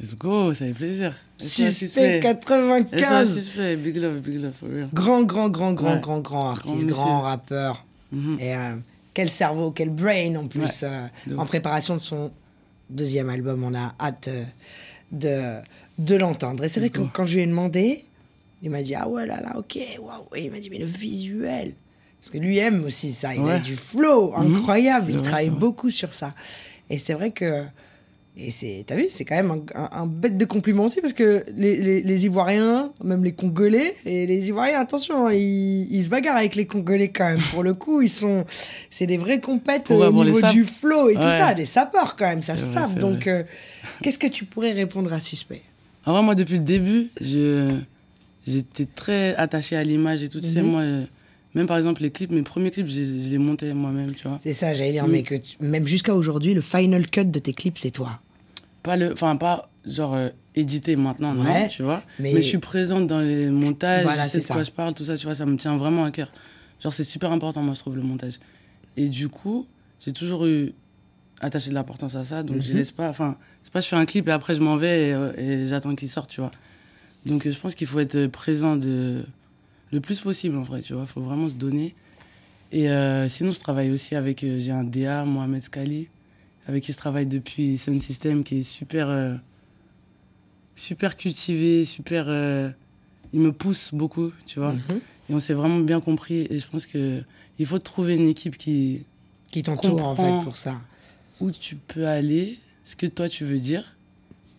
Let's 0.00 0.16
go, 0.16 0.52
ça 0.54 0.66
fait 0.66 0.72
plaisir. 0.72 1.14
Suspect 1.38 2.20
Laisse-moi 2.20 2.32
95 2.34 3.34
suspect. 3.34 3.76
Big 3.76 3.96
love, 3.96 4.20
big 4.20 4.40
love, 4.40 4.52
for 4.52 4.68
real. 4.68 4.88
Grand, 4.92 5.22
grand, 5.22 5.48
grand, 5.48 5.72
grand, 5.74 5.94
Ouais. 5.94 6.00
grand, 6.00 6.20
grand 6.20 6.50
artiste, 6.50 6.74
monsieur. 6.76 6.92
grand 6.92 7.20
rappeur. 7.20 7.84
Mhm. 8.10 8.38
Et 8.40 8.54
euh, 8.56 8.74
quel 9.14 9.28
cerveau, 9.28 9.70
quel 9.70 9.90
brain 9.90 10.34
en 10.36 10.46
plus. 10.48 10.60
Ouais, 10.82 10.88
euh, 11.30 11.36
en 11.36 11.44
préparation 11.46 11.94
de 11.94 12.00
son 12.00 12.30
deuxième 12.90 13.28
album, 13.28 13.62
on 13.64 13.74
a 13.74 13.94
hâte 14.00 14.28
euh, 14.28 14.44
de, 15.12 15.62
de 15.98 16.16
l'entendre. 16.16 16.64
Et 16.64 16.68
c'est 16.68 16.80
vrai 16.80 16.90
que 16.90 17.00
quand 17.12 17.24
je 17.26 17.34
lui 17.36 17.42
ai 17.42 17.46
demandé, 17.46 18.04
il 18.62 18.70
m'a 18.70 18.82
dit 18.82 18.94
Ah 18.94 19.08
ouais, 19.08 19.26
là, 19.26 19.40
là, 19.40 19.56
ok, 19.58 19.78
waouh. 20.00 20.26
Et 20.34 20.46
il 20.46 20.50
m'a 20.50 20.58
dit 20.60 20.70
Mais 20.70 20.78
le 20.78 20.86
visuel. 20.86 21.74
Parce 22.22 22.30
que 22.30 22.38
lui 22.38 22.58
aime 22.58 22.84
aussi 22.84 23.10
ça. 23.12 23.34
Il 23.34 23.42
a 23.50 23.58
du 23.58 23.74
flow 23.74 24.30
Mhm. 24.30 24.54
incroyable. 24.56 25.06
Il 25.10 25.16
vrai, 25.18 25.22
travaille 25.26 25.50
beaucoup 25.50 25.90
sur 25.90 26.14
ça. 26.14 26.34
Et 26.88 26.98
c'est 26.98 27.14
vrai 27.14 27.32
que. 27.32 27.64
Et 28.34 28.50
c'est, 28.50 28.84
t'as 28.86 28.96
vu, 28.96 29.06
c'est 29.10 29.26
quand 29.26 29.34
même 29.34 29.50
un, 29.50 29.62
un- 29.78 29.90
un 29.92 30.06
bête 30.06 30.38
de 30.38 30.46
compliment 30.46 30.86
aussi 30.86 31.02
parce 31.02 31.12
que 31.12 31.44
les, 31.54 31.76
les- 31.82 32.00
les 32.02 32.24
Ivoiriens, 32.24 32.90
même 33.04 33.24
les 33.24 33.32
Congolais, 33.32 33.94
et 34.06 34.24
les 34.26 34.48
Ivoiriens, 34.48 34.80
attention, 34.80 35.26
hein, 35.26 35.34
ils, 35.34 35.92
ils 35.94 36.02
se 36.04 36.08
bagarrent 36.08 36.38
avec 36.38 36.54
les 36.54 36.64
Congolais 36.64 37.08
quand 37.10 37.26
même. 37.26 37.40
Pour 37.50 37.62
le 37.62 37.74
coup, 37.74 38.00
ils 38.00 38.08
sont, 38.08 38.46
c'est 38.88 39.06
des 39.06 39.18
vrais 39.18 39.38
compètes 39.40 39.90
Ouais, 39.90 40.06
au 40.06 40.12
niveau 40.12 40.40
du 40.40 40.64
flow 40.64 41.10
et 41.10 41.16
tout 41.16 41.20
ça, 41.28 41.52
des 41.52 41.66
sapeurs 41.66 42.16
quand 42.16 42.26
même, 42.28 42.40
ça 42.40 42.54
vrai, 42.54 42.64
sape. 42.72 42.98
Donc, 42.98 43.26
euh, 43.26 43.42
qu'est-ce 44.00 44.18
que 44.18 44.28
tu 44.28 44.46
pourrais 44.46 44.72
répondre 44.72 45.12
à 45.12 45.20
Suspect? 45.20 45.60
Vrai, 46.06 46.22
moi, 46.22 46.34
depuis 46.34 46.54
le 46.54 46.60
début, 46.64 47.08
je, 47.20 47.76
j'étais 48.46 48.86
très 48.86 49.34
attaché 49.36 49.76
à 49.76 49.84
l'image 49.84 50.22
et 50.22 50.30
tout. 50.30 50.40
Tu 50.40 50.46
sais, 50.48 50.62
Mhm. 50.62 50.70
moi, 50.70 50.80
euh, 50.80 51.04
même 51.54 51.66
par 51.66 51.76
exemple, 51.76 52.02
les 52.02 52.10
clips, 52.10 52.30
mes 52.30 52.42
premiers 52.42 52.70
clips, 52.70 52.86
je, 52.88 53.00
les- 53.00 53.22
je 53.24 53.28
les 53.30 53.38
montais 53.38 53.74
moi-même, 53.74 54.12
tu 54.14 54.26
vois. 54.28 54.38
C'est 54.42 54.52
ça, 54.52 54.72
j'allais 54.72 54.92
dire, 54.92 55.06
Mm. 55.06 55.10
mais 55.10 55.22
que 55.22 55.34
tu- 55.34 55.56
même 55.60 55.86
jusqu'à 55.86 56.14
aujourd'hui, 56.14 56.54
le 56.54 56.60
final 56.60 57.08
cut 57.10 57.24
de 57.26 57.38
tes 57.38 57.52
clips, 57.52 57.78
c'est 57.78 57.90
toi. 57.90 58.20
Pas 58.82 58.96
le, 58.96 59.12
enfin, 59.12 59.36
pas 59.36 59.70
genre 59.86 60.14
euh, 60.14 60.28
édité 60.54 60.96
maintenant, 60.96 61.36
Ouais, 61.36 61.62
non, 61.62 61.68
tu 61.68 61.82
vois. 61.82 62.02
mais- 62.18 62.32
Mais... 62.34 62.42
je 62.42 62.46
suis 62.46 62.58
présente 62.58 63.06
dans 63.06 63.20
les 63.20 63.48
montages, 63.50 64.02
Voilà, 64.04 64.24
je 64.24 64.30
sais 64.30 64.40
de 64.40 64.46
quoi 64.46 64.62
je 64.62 64.70
parle, 64.70 64.94
tout 64.94 65.04
ça, 65.04 65.16
tu 65.16 65.24
vois, 65.26 65.34
ça 65.34 65.46
me 65.46 65.56
tient 65.56 65.76
vraiment 65.76 66.04
à 66.04 66.10
cœur. 66.10 66.30
Genre, 66.82 66.92
c'est 66.92 67.04
super 67.04 67.30
important, 67.32 67.62
moi, 67.62 67.74
je 67.74 67.80
trouve, 67.80 67.96
le 67.96 68.02
montage. 68.02 68.34
Et 68.96 69.08
du 69.08 69.28
coup, 69.28 69.66
j'ai 70.04 70.12
toujours 70.12 70.46
eu 70.46 70.72
attaché 71.40 71.70
de 71.70 71.74
l'importance 71.74 72.14
à 72.14 72.24
ça, 72.24 72.42
donc 72.42 72.60
je 72.60 72.70
Mhm. 72.72 72.76
laisse 72.78 72.90
pas, 72.92 73.08
enfin, 73.08 73.36
c'est 73.62 73.72
pas 73.72 73.80
je 73.80 73.88
fais 73.88 73.96
un 73.96 74.04
clip 74.04 74.28
et 74.28 74.30
après 74.30 74.54
je 74.54 74.60
m'en 74.60 74.76
vais 74.76 75.08
et, 75.08 75.12
euh, 75.12 75.32
et 75.36 75.66
j'attends 75.66 75.94
qu'il 75.96 76.08
sorte, 76.08 76.30
tu 76.30 76.40
vois. 76.40 76.50
Donc, 77.26 77.48
je 77.48 77.56
pense 77.58 77.74
qu'il 77.74 77.86
faut 77.86 78.00
être 78.00 78.26
présent 78.26 78.76
de, 78.76 79.24
le 79.92 80.00
plus 80.00 80.20
possible, 80.20 80.56
en 80.56 80.62
vrai, 80.62 80.80
tu 80.80 80.94
vois, 80.94 81.02
il 81.02 81.08
faut 81.08 81.20
vraiment 81.20 81.48
se 81.48 81.56
donner. 81.56 81.94
Et 82.72 82.88
euh, 82.88 83.28
sinon, 83.28 83.52
je 83.52 83.60
travaille 83.60 83.90
aussi 83.90 84.14
avec, 84.16 84.42
euh, 84.42 84.58
j'ai 84.58 84.72
un 84.72 84.84
DA, 84.84 85.24
Mohamed 85.26 85.62
Skali, 85.62 86.08
avec 86.66 86.82
qui 86.82 86.92
je 86.92 86.96
travaille 86.96 87.26
depuis 87.26 87.76
Sun 87.76 88.00
System, 88.00 88.42
qui 88.42 88.60
est 88.60 88.62
super, 88.62 89.10
euh, 89.10 89.34
super 90.76 91.16
cultivé, 91.18 91.84
super. 91.84 92.26
il 93.34 93.40
me 93.40 93.52
pousse 93.52 93.92
beaucoup, 93.92 94.32
tu 94.46 94.58
vois. 94.58 94.72
Mhm. 94.72 95.00
Et 95.30 95.34
on 95.34 95.40
s'est 95.40 95.54
vraiment 95.54 95.80
bien 95.80 96.00
compris. 96.00 96.46
Et 96.50 96.58
je 96.58 96.66
pense 96.66 96.86
que 96.86 97.22
il 97.58 97.66
faut 97.66 97.78
trouver 97.78 98.16
une 98.16 98.28
équipe 98.28 98.56
qui, 98.56 99.04
Qui 99.48 99.62
t'entoure 99.62 100.02
en 100.02 100.16
fait 100.16 100.44
pour 100.44 100.56
ça. 100.56 100.80
où 101.40 101.50
tu 101.50 101.76
peux 101.76 102.06
aller, 102.06 102.58
ce 102.84 102.96
que 102.96 103.06
toi 103.06 103.28
tu 103.28 103.44
veux 103.44 103.58
dire, 103.58 103.96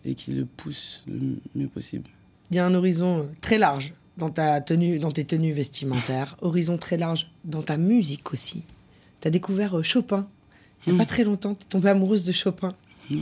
et 0.04 0.14
qui 0.14 0.32
le 0.32 0.44
pousse 0.44 1.02
le 1.08 1.36
mieux 1.56 1.66
possible. 1.66 2.08
Il 2.50 2.56
y 2.56 2.60
a 2.60 2.66
un 2.66 2.74
horizon 2.74 3.28
très 3.40 3.58
large 3.58 3.94
dans, 4.16 4.30
ta 4.30 4.60
tenue, 4.60 4.98
dans 4.98 5.10
tes 5.12 5.24
tenues 5.24 5.52
vestimentaires, 5.52 6.36
horizon 6.42 6.78
très 6.78 6.96
large 6.96 7.30
dans 7.44 7.62
ta 7.62 7.76
musique 7.76 8.32
aussi. 8.32 8.64
Tu 9.20 9.28
as 9.28 9.30
découvert 9.30 9.78
euh, 9.78 9.82
Chopin. 9.82 10.26
Il 10.86 10.92
n'y 10.92 10.98
a 10.98 11.02
Mm. 11.02 11.06
pas 11.06 11.06
très 11.06 11.24
longtemps, 11.24 11.54
tu 11.54 11.62
es 11.64 11.68
tombée 11.68 11.88
amoureuse 11.88 12.24
de 12.24 12.32
Chopin. 12.32 12.74
Ouais. 13.10 13.16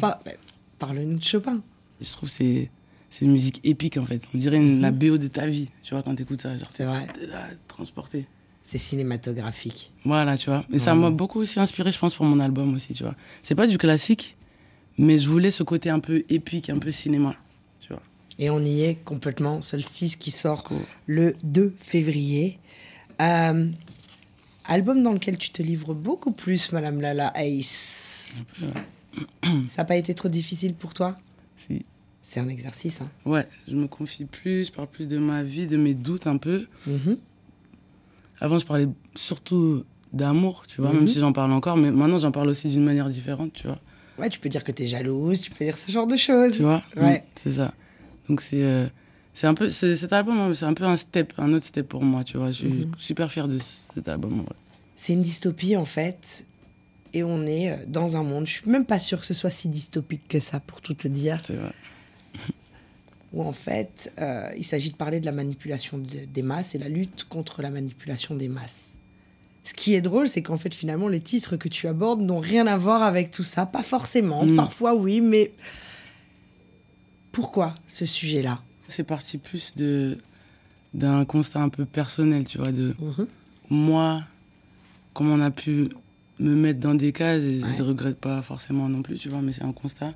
Par- 0.00 0.20
bah, 0.24 0.32
Parle-nous 0.78 1.18
de 1.18 1.22
Chopin. 1.24 1.60
Je 2.00 2.12
trouve 2.12 2.28
que 2.28 2.34
c'est 2.34 2.70
c'est 3.10 3.24
une 3.24 3.32
musique 3.32 3.60
épique 3.64 3.96
en 3.96 4.04
fait. 4.04 4.22
On 4.34 4.38
dirait 4.38 4.58
une- 4.58 4.80
la 4.82 4.90
BO 4.90 5.16
de 5.18 5.26
ta 5.28 5.46
vie, 5.46 5.68
tu 5.82 5.94
vois, 5.94 6.02
quand 6.02 6.14
t'écoutes 6.14 6.42
ça. 6.42 6.56
Genre, 6.56 6.68
C'est 6.74 6.84
vrai, 6.84 7.06
t'es 7.12 7.26
là, 7.26 7.48
transporté. 7.66 8.26
c'est 8.62 8.76
cinématographique. 8.78 9.90
Voilà, 10.04 10.36
tu 10.36 10.50
vois. 10.50 10.64
Et 10.72 10.78
ça 10.78 10.94
m'a 10.94 11.10
beaucoup 11.10 11.40
aussi 11.40 11.58
inspiré, 11.58 11.90
je 11.90 11.98
pense, 11.98 12.14
pour 12.14 12.26
mon 12.26 12.38
album 12.38 12.74
aussi, 12.74 12.94
tu 12.94 13.02
vois. 13.02 13.14
C'est 13.42 13.54
pas 13.54 13.66
du 13.66 13.78
classique, 13.78 14.36
mais 14.98 15.18
je 15.18 15.28
voulais 15.28 15.50
ce 15.50 15.62
côté 15.62 15.88
un 15.90 16.00
peu 16.00 16.22
épique, 16.28 16.68
un 16.70 16.78
peu 16.78 16.90
cinéma. 16.90 17.34
Et 18.38 18.50
on 18.50 18.60
y 18.60 18.82
est 18.82 18.94
complètement. 19.04 19.62
Solstice 19.62 20.16
qui 20.16 20.30
sort 20.30 20.62
Cool. 20.64 20.78
le 21.06 21.34
2 21.42 21.74
février. 21.78 22.58
Euh, 23.20 23.68
album 24.66 25.02
dans 25.02 25.12
lequel 25.12 25.38
tu 25.38 25.50
te 25.50 25.62
livres 25.62 25.94
beaucoup 25.94 26.30
plus, 26.32 26.70
Madame 26.72 27.00
Lala 27.00 27.32
Ace. 27.36 28.36
Ça 29.68 29.82
n'a 29.82 29.84
pas 29.84 29.96
été 29.96 30.14
trop 30.14 30.28
difficile 30.28 30.74
pour 30.74 30.94
toi? 30.94 31.14
Si. 31.56 31.84
C'est 32.22 32.40
un 32.40 32.48
exercice. 32.48 33.00
Hein. 33.00 33.08
Ouais, 33.24 33.48
je 33.66 33.74
me 33.74 33.86
confie 33.88 34.26
plus, 34.26 34.66
je 34.66 34.72
parle 34.72 34.86
plus 34.88 35.08
de 35.08 35.16
ma 35.18 35.42
vie, 35.42 35.66
de 35.66 35.78
mes 35.78 35.94
doutes 35.94 36.26
un 36.26 36.36
peu. 36.36 36.66
Mhm. 36.86 37.16
Avant, 38.40 38.58
je 38.58 38.66
parlais 38.66 38.86
surtout 39.16 39.82
d'amour, 40.12 40.64
tu 40.68 40.80
vois, 40.80 40.92
même 40.92 41.08
si 41.08 41.18
j'en 41.20 41.32
parle 41.32 41.52
encore, 41.52 41.76
mais 41.76 41.90
maintenant, 41.90 42.18
j'en 42.18 42.30
parle 42.30 42.48
aussi 42.48 42.68
d'une 42.68 42.84
manière 42.84 43.08
différente, 43.08 43.52
tu 43.54 43.66
vois. 43.66 43.78
Ouais, 44.18 44.28
tu 44.28 44.38
peux 44.40 44.48
dire 44.48 44.62
que 44.62 44.72
tu 44.72 44.82
es 44.82 44.86
jalouse, 44.86 45.40
tu 45.40 45.50
peux 45.50 45.64
dire 45.64 45.76
ce 45.78 45.90
genre 45.90 46.06
de 46.06 46.16
choses. 46.16 46.52
Tu 46.54 46.62
vois 46.62 46.82
Ouais. 46.96 47.24
C'est 47.34 47.52
ça. 47.52 47.72
Donc 48.28 48.40
c'est 48.40 48.62
euh, 48.62 48.86
c'est 49.32 49.46
un 49.46 49.54
peu 49.54 49.70
c'est- 49.70 49.96
cet 49.96 50.12
album, 50.12 50.38
hein, 50.38 50.52
c'est 50.54 50.64
un 50.66 50.74
peu 50.74 50.84
un 50.84 50.96
step, 50.96 51.32
un 51.38 51.52
autre 51.52 51.64
step 51.64 51.88
pour 51.88 52.02
moi, 52.02 52.24
tu 52.24 52.36
vois. 52.36 52.48
Je 52.50 52.58
suis 52.58 52.68
Mhm. 52.68 52.92
super 52.98 53.30
fier 53.30 53.48
de 53.48 53.58
cet 53.58 54.08
album. 54.08 54.44
C'est 54.96 55.12
une 55.12 55.22
dystopie 55.22 55.76
en 55.76 55.84
fait. 55.84 56.44
Et 57.14 57.22
on 57.22 57.46
est 57.46 57.70
euh, 57.70 57.76
dans 57.86 58.16
un 58.18 58.22
monde, 58.22 58.46
je 58.46 58.52
suis 58.52 58.70
même 58.70 58.84
pas 58.84 58.98
sûre 58.98 59.20
que 59.20 59.26
ce 59.26 59.32
soit 59.34 59.48
si 59.50 59.68
dystopique 59.68 60.28
que 60.28 60.40
ça, 60.40 60.60
pour 60.60 60.80
tout 60.82 60.92
te 60.94 61.08
dire. 61.08 61.38
C'est 61.42 61.54
vrai. 61.56 61.72
où 63.32 63.42
en 63.42 63.52
fait, 63.52 64.12
euh, 64.20 64.50
il 64.56 64.64
s'agit 64.64 64.90
de 64.90 64.96
parler 64.96 65.20
de 65.20 65.26
la 65.26 65.32
manipulation 65.32 65.98
de- 65.98 66.24
des 66.32 66.42
masses 66.42 66.74
et 66.74 66.78
la 66.78 66.88
lutte 66.88 67.24
contre 67.28 67.62
la 67.62 67.70
manipulation 67.70 68.34
des 68.34 68.48
masses. 68.48 68.92
Ce 69.64 69.74
qui 69.74 69.94
est 69.94 70.00
drôle, 70.00 70.28
c'est 70.28 70.40
qu'en 70.42 70.56
fait, 70.56 70.74
finalement, 70.74 71.08
les 71.08 71.20
titres 71.20 71.56
que 71.56 71.68
tu 71.68 71.88
abordes 71.88 72.20
n'ont 72.22 72.38
rien 72.38 72.66
à 72.66 72.76
voir 72.78 73.02
avec 73.02 73.30
tout 73.30 73.42
ça. 73.44 73.66
Pas 73.66 73.82
forcément, 73.82 74.44
Mm. 74.46 74.56
parfois 74.56 74.94
oui, 74.94 75.20
mais 75.20 75.50
pourquoi 77.38 77.72
ce 77.86 78.04
sujet-là 78.04 78.60
C'est 78.88 79.04
parti 79.04 79.38
plus 79.38 79.76
de 79.76 80.18
d'un 80.92 81.24
constat 81.24 81.60
un 81.62 81.68
peu 81.68 81.84
personnel, 81.84 82.44
tu 82.46 82.58
vois, 82.58 82.72
de 82.72 82.96
Mhm. 82.98 83.26
moi, 83.70 84.22
comment 85.14 85.34
on 85.34 85.40
a 85.40 85.52
pu 85.52 85.88
me 86.40 86.52
mettre 86.56 86.80
dans 86.80 86.96
des 86.96 87.12
cases, 87.12 87.42
et 87.44 87.60
Ouais. 87.62 87.68
je 87.78 87.82
regrette 87.84 88.18
pas 88.18 88.42
forcément 88.42 88.88
non 88.88 89.02
plus, 89.02 89.16
tu 89.18 89.28
vois, 89.28 89.40
mais 89.40 89.52
c'est 89.52 89.62
un 89.62 89.72
constat. 89.72 90.14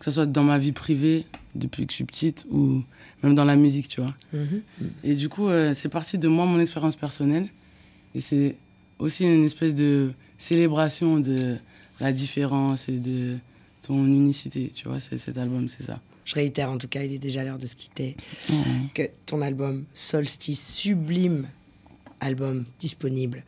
Que 0.00 0.04
ce 0.06 0.10
soit 0.10 0.26
dans 0.26 0.42
ma 0.42 0.58
vie 0.58 0.72
privée, 0.72 1.26
depuis 1.54 1.86
que 1.86 1.92
je 1.92 1.96
suis 1.96 2.04
petite, 2.04 2.44
ou 2.50 2.82
même 3.22 3.36
dans 3.36 3.44
la 3.44 3.54
musique, 3.54 3.86
tu 3.88 4.00
vois. 4.00 4.14
Mhm. 4.32 4.62
Et 5.04 5.14
du 5.14 5.28
coup, 5.28 5.46
euh, 5.48 5.74
c'est 5.74 5.88
parti 5.88 6.18
de 6.18 6.26
moi, 6.26 6.44
mon 6.46 6.58
expérience 6.58 6.96
personnelle. 6.96 7.46
Et 8.16 8.20
c'est 8.20 8.56
aussi 8.98 9.22
une 9.24 9.44
espèce 9.44 9.74
de 9.76 10.10
célébration 10.38 11.20
de 11.20 11.56
la 12.00 12.10
différence 12.12 12.88
et 12.88 12.98
de 12.98 13.36
ton 13.86 14.04
unicité, 14.04 14.72
tu 14.74 14.88
vois, 14.88 14.98
cet 14.98 15.38
album, 15.38 15.68
c'est 15.68 15.84
ça. 15.84 16.00
Je 16.24 16.34
réitère, 16.34 16.70
en 16.70 16.78
tout 16.78 16.88
cas, 16.88 17.02
il 17.02 17.12
est 17.12 17.18
déjà 17.18 17.44
l'heure 17.44 17.58
de 17.58 17.66
se 17.66 17.76
quitter. 17.76 18.16
Que 18.94 19.02
ton 19.26 19.42
album 19.42 19.84
Solstice, 19.94 20.74
sublime 20.74 21.48
album 22.20 22.64
disponible 22.78 23.44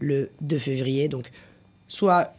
le 0.00 0.30
2 0.40 0.58
février. 0.58 1.08
Donc, 1.08 1.30
soit 1.88 2.34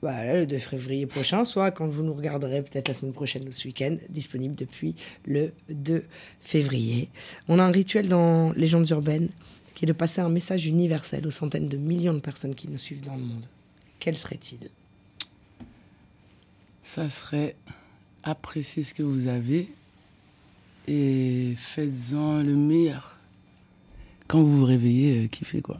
voilà, 0.00 0.40
le 0.40 0.46
2 0.46 0.58
février 0.58 1.06
prochain, 1.06 1.44
soit 1.44 1.70
quand 1.70 1.86
vous 1.86 2.02
nous 2.02 2.12
regarderez 2.14 2.62
peut-être 2.62 2.88
la 2.88 2.94
semaine 2.94 3.12
prochaine 3.12 3.46
ou 3.48 3.52
ce 3.52 3.66
week-end, 3.66 3.96
disponible 4.10 4.54
depuis 4.54 4.94
le 5.24 5.52
2 5.70 6.04
février. 6.40 7.08
On 7.48 7.58
a 7.58 7.64
un 7.64 7.70
rituel 7.70 8.08
dans 8.08 8.52
Légendes 8.52 8.88
urbaines 8.90 9.30
qui 9.74 9.84
est 9.84 9.88
de 9.88 9.92
passer 9.92 10.20
un 10.20 10.28
message 10.28 10.66
universel 10.66 11.26
aux 11.26 11.30
centaines 11.30 11.68
de 11.68 11.76
millions 11.76 12.14
de 12.14 12.20
personnes 12.20 12.54
qui 12.54 12.68
nous 12.68 12.78
suivent 12.78 13.04
dans 13.04 13.16
le 13.16 13.22
monde. 13.22 13.46
Quel 13.98 14.16
serait-il? 14.16 14.70
Ça 16.82 17.08
serait 17.08 17.56
apprécier 18.24 18.82
ce 18.82 18.94
que 18.94 19.02
vous 19.02 19.28
avez 19.28 19.72
et 20.88 21.54
faites-en 21.56 22.42
le 22.42 22.54
meilleur. 22.54 23.16
Quand 24.26 24.42
vous 24.42 24.58
vous 24.58 24.64
réveillez, 24.64 25.24
euh, 25.24 25.28
kiffez 25.28 25.60
quoi. 25.60 25.78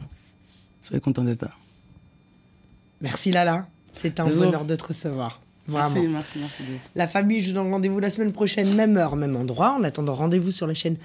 Soyez 0.81 1.01
content 1.01 1.23
d'être 1.23 1.41
là. 1.41 1.51
Merci 3.01 3.31
Lala, 3.31 3.67
c'est 3.93 4.19
un 4.19 4.29
bonheur 4.29 4.65
de 4.65 4.75
te 4.75 4.85
recevoir. 4.85 5.41
Vraiment. 5.67 5.95
Merci, 5.95 6.07
merci, 6.09 6.39
merci. 6.39 6.63
La 6.93 7.07
famille, 7.07 7.39
je 7.41 7.49
vous 7.49 7.55
donne 7.55 7.71
rendez-vous 7.71 7.99
la 7.99 8.11
semaine 8.11 8.31
prochaine, 8.31 8.75
même 8.75 8.97
heure, 8.97 9.15
même 9.15 9.35
endroit. 9.35 9.71
En 9.71 9.83
attendant, 9.83 10.13
rendez-vous 10.13 10.51
sur 10.51 10.67
la 10.67 10.75
chaîne 10.75 10.97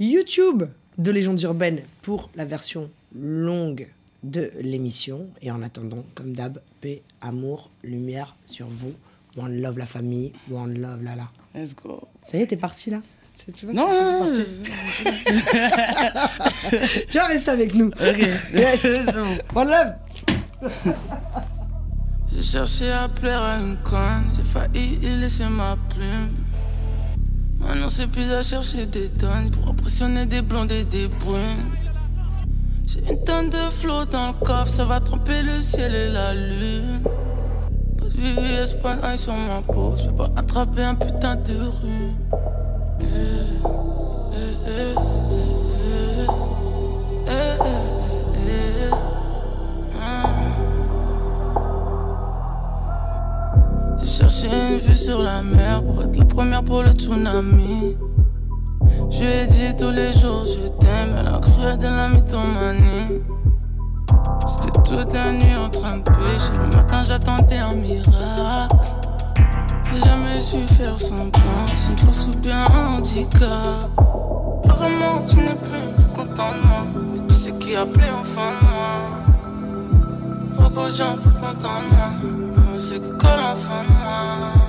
YouTube 0.00 0.64
de 0.96 1.10
Légendes 1.10 1.42
Urbaines 1.42 1.82
pour 2.00 2.30
la 2.34 2.46
version 2.46 2.90
longue 3.14 3.86
de 4.22 4.50
l'émission. 4.60 5.28
Et 5.42 5.50
en 5.50 5.62
attendant, 5.62 6.04
comme 6.14 6.32
d'hab, 6.32 6.58
paix, 6.80 7.02
amour, 7.20 7.70
lumière 7.84 8.34
sur 8.46 8.66
vous. 8.68 8.94
One 9.36 9.60
love 9.60 9.78
la 9.78 9.86
famille, 9.86 10.32
one 10.50 10.78
love 10.78 11.02
Lala. 11.02 11.28
Let's 11.54 11.74
go. 11.74 12.08
Ça 12.24 12.38
y 12.38 12.42
est, 12.42 12.46
t'es 12.46 12.56
parti 12.56 12.90
là 12.90 13.00
tu 13.54 13.66
vois, 13.66 13.74
Non, 13.74 13.86
tu 13.86 13.92
non, 13.94 14.24
non, 14.24 14.32
Tu 17.10 17.18
vas 17.18 17.26
rester 17.26 17.50
avec 17.50 17.74
nous. 17.74 17.90
Yes. 18.52 18.84
One 19.54 19.68
love. 19.68 19.94
J'ai 22.34 22.42
cherché 22.42 22.90
à 22.92 23.08
plaire 23.08 23.42
à 23.42 23.56
une 23.56 23.78
conne, 23.78 24.30
j'ai 24.36 24.44
failli 24.44 24.98
y 25.02 25.16
laisser 25.20 25.46
ma 25.46 25.76
plume. 25.88 26.34
Maintenant 27.58 27.88
c'est 27.90 28.06
plus 28.06 28.30
à 28.32 28.42
chercher 28.42 28.86
des 28.86 29.08
tonnes 29.08 29.50
pour 29.50 29.66
impressionner 29.68 30.24
des 30.26 30.42
blondes 30.42 30.70
et 30.70 30.84
des 30.84 31.08
brunes. 31.08 31.72
J'ai 32.86 33.00
une 33.10 33.24
tonne 33.24 33.48
de 33.50 33.68
flots 33.70 34.04
dans 34.04 34.28
le 34.28 34.34
coffre, 34.44 34.68
ça 34.68 34.84
va 34.84 35.00
tromper 35.00 35.42
le 35.42 35.60
ciel 35.62 35.92
et 35.94 36.10
la 36.10 36.34
lune. 36.34 36.87
De 38.18 38.24
VVS, 38.24 38.74
pas 38.82 39.16
sur 39.16 39.34
ma 39.34 39.62
peau, 39.62 39.94
je 39.96 40.08
vais 40.08 40.16
pas 40.16 40.28
attraper 40.36 40.82
un 40.82 40.96
putain 40.96 41.36
de 41.36 41.54
rue. 41.54 42.10
J'ai 54.00 54.06
cherché 54.06 54.48
une 54.48 54.78
vue 54.78 54.96
sur 54.96 55.22
la 55.22 55.42
mer 55.42 55.84
pour 55.84 56.02
être 56.02 56.16
la 56.16 56.24
première 56.24 56.64
pour 56.64 56.82
le 56.82 56.90
tsunami. 56.90 57.96
Je 59.10 59.20
lui 59.20 59.26
ai 59.26 59.46
dit 59.46 59.76
tous 59.78 59.90
les 59.92 60.10
jours 60.10 60.44
je 60.44 60.66
t'aime, 60.80 61.14
elle 61.20 61.28
a 61.28 61.38
cru 61.38 61.76
de 61.76 61.84
la 61.84 62.08
mythomanie. 62.08 63.22
Toute 64.88 65.12
la 65.12 65.32
nuit 65.32 65.54
en 65.54 65.68
train 65.68 65.98
de 65.98 66.02
pêcher, 66.02 66.50
le 66.54 66.74
matin 66.74 67.02
j'attendais 67.02 67.58
un 67.58 67.74
miracle. 67.74 68.76
J'ai 69.92 70.00
jamais 70.00 70.40
su 70.40 70.62
faire 70.62 70.98
semblant, 70.98 71.66
c'est 71.74 71.90
une 71.90 71.98
force 71.98 72.28
ou 72.28 72.38
bien 72.38 72.64
un 72.64 72.96
handicap. 72.96 73.90
Apparemment 74.64 75.22
tu 75.28 75.36
n'es 75.36 75.56
plus 75.56 75.92
content 76.14 76.52
de 76.52 76.66
moi, 76.66 76.86
mais 77.12 77.20
tu 77.28 77.34
sais 77.34 77.52
qui 77.58 77.76
a 77.76 77.82
appelé 77.82 78.06
enfin 78.18 78.52
de 78.52 78.66
moi. 78.66 78.96
Beaucoup 80.56 80.88
de 80.88 80.94
gens 80.94 81.18
plus 81.18 81.34
contents 81.34 81.82
de 81.82 81.94
moi, 81.94 82.10
mais 82.56 82.62
on 82.74 82.80
sait 82.80 82.98
qui 82.98 83.10
colle 83.10 83.40
enfin 83.52 83.82
de 83.84 83.92
moi. 83.92 84.67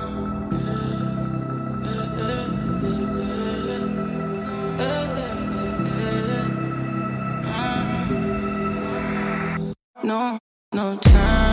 No, 10.10 10.38
no 10.72 10.96
time. 10.96 11.49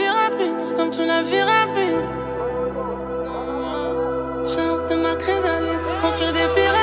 Vie 0.00 0.08
rapide, 0.08 0.56
welcome 0.64 0.90
to 0.92 1.04
la 1.04 1.20
vie 1.20 1.42
rapide. 1.42 2.00
Sors 4.46 4.86
de 4.88 4.94
ma 4.94 5.14
chrysalide 5.14 5.78
construire 6.00 6.32
des 6.32 6.48
pyramides. 6.54 6.79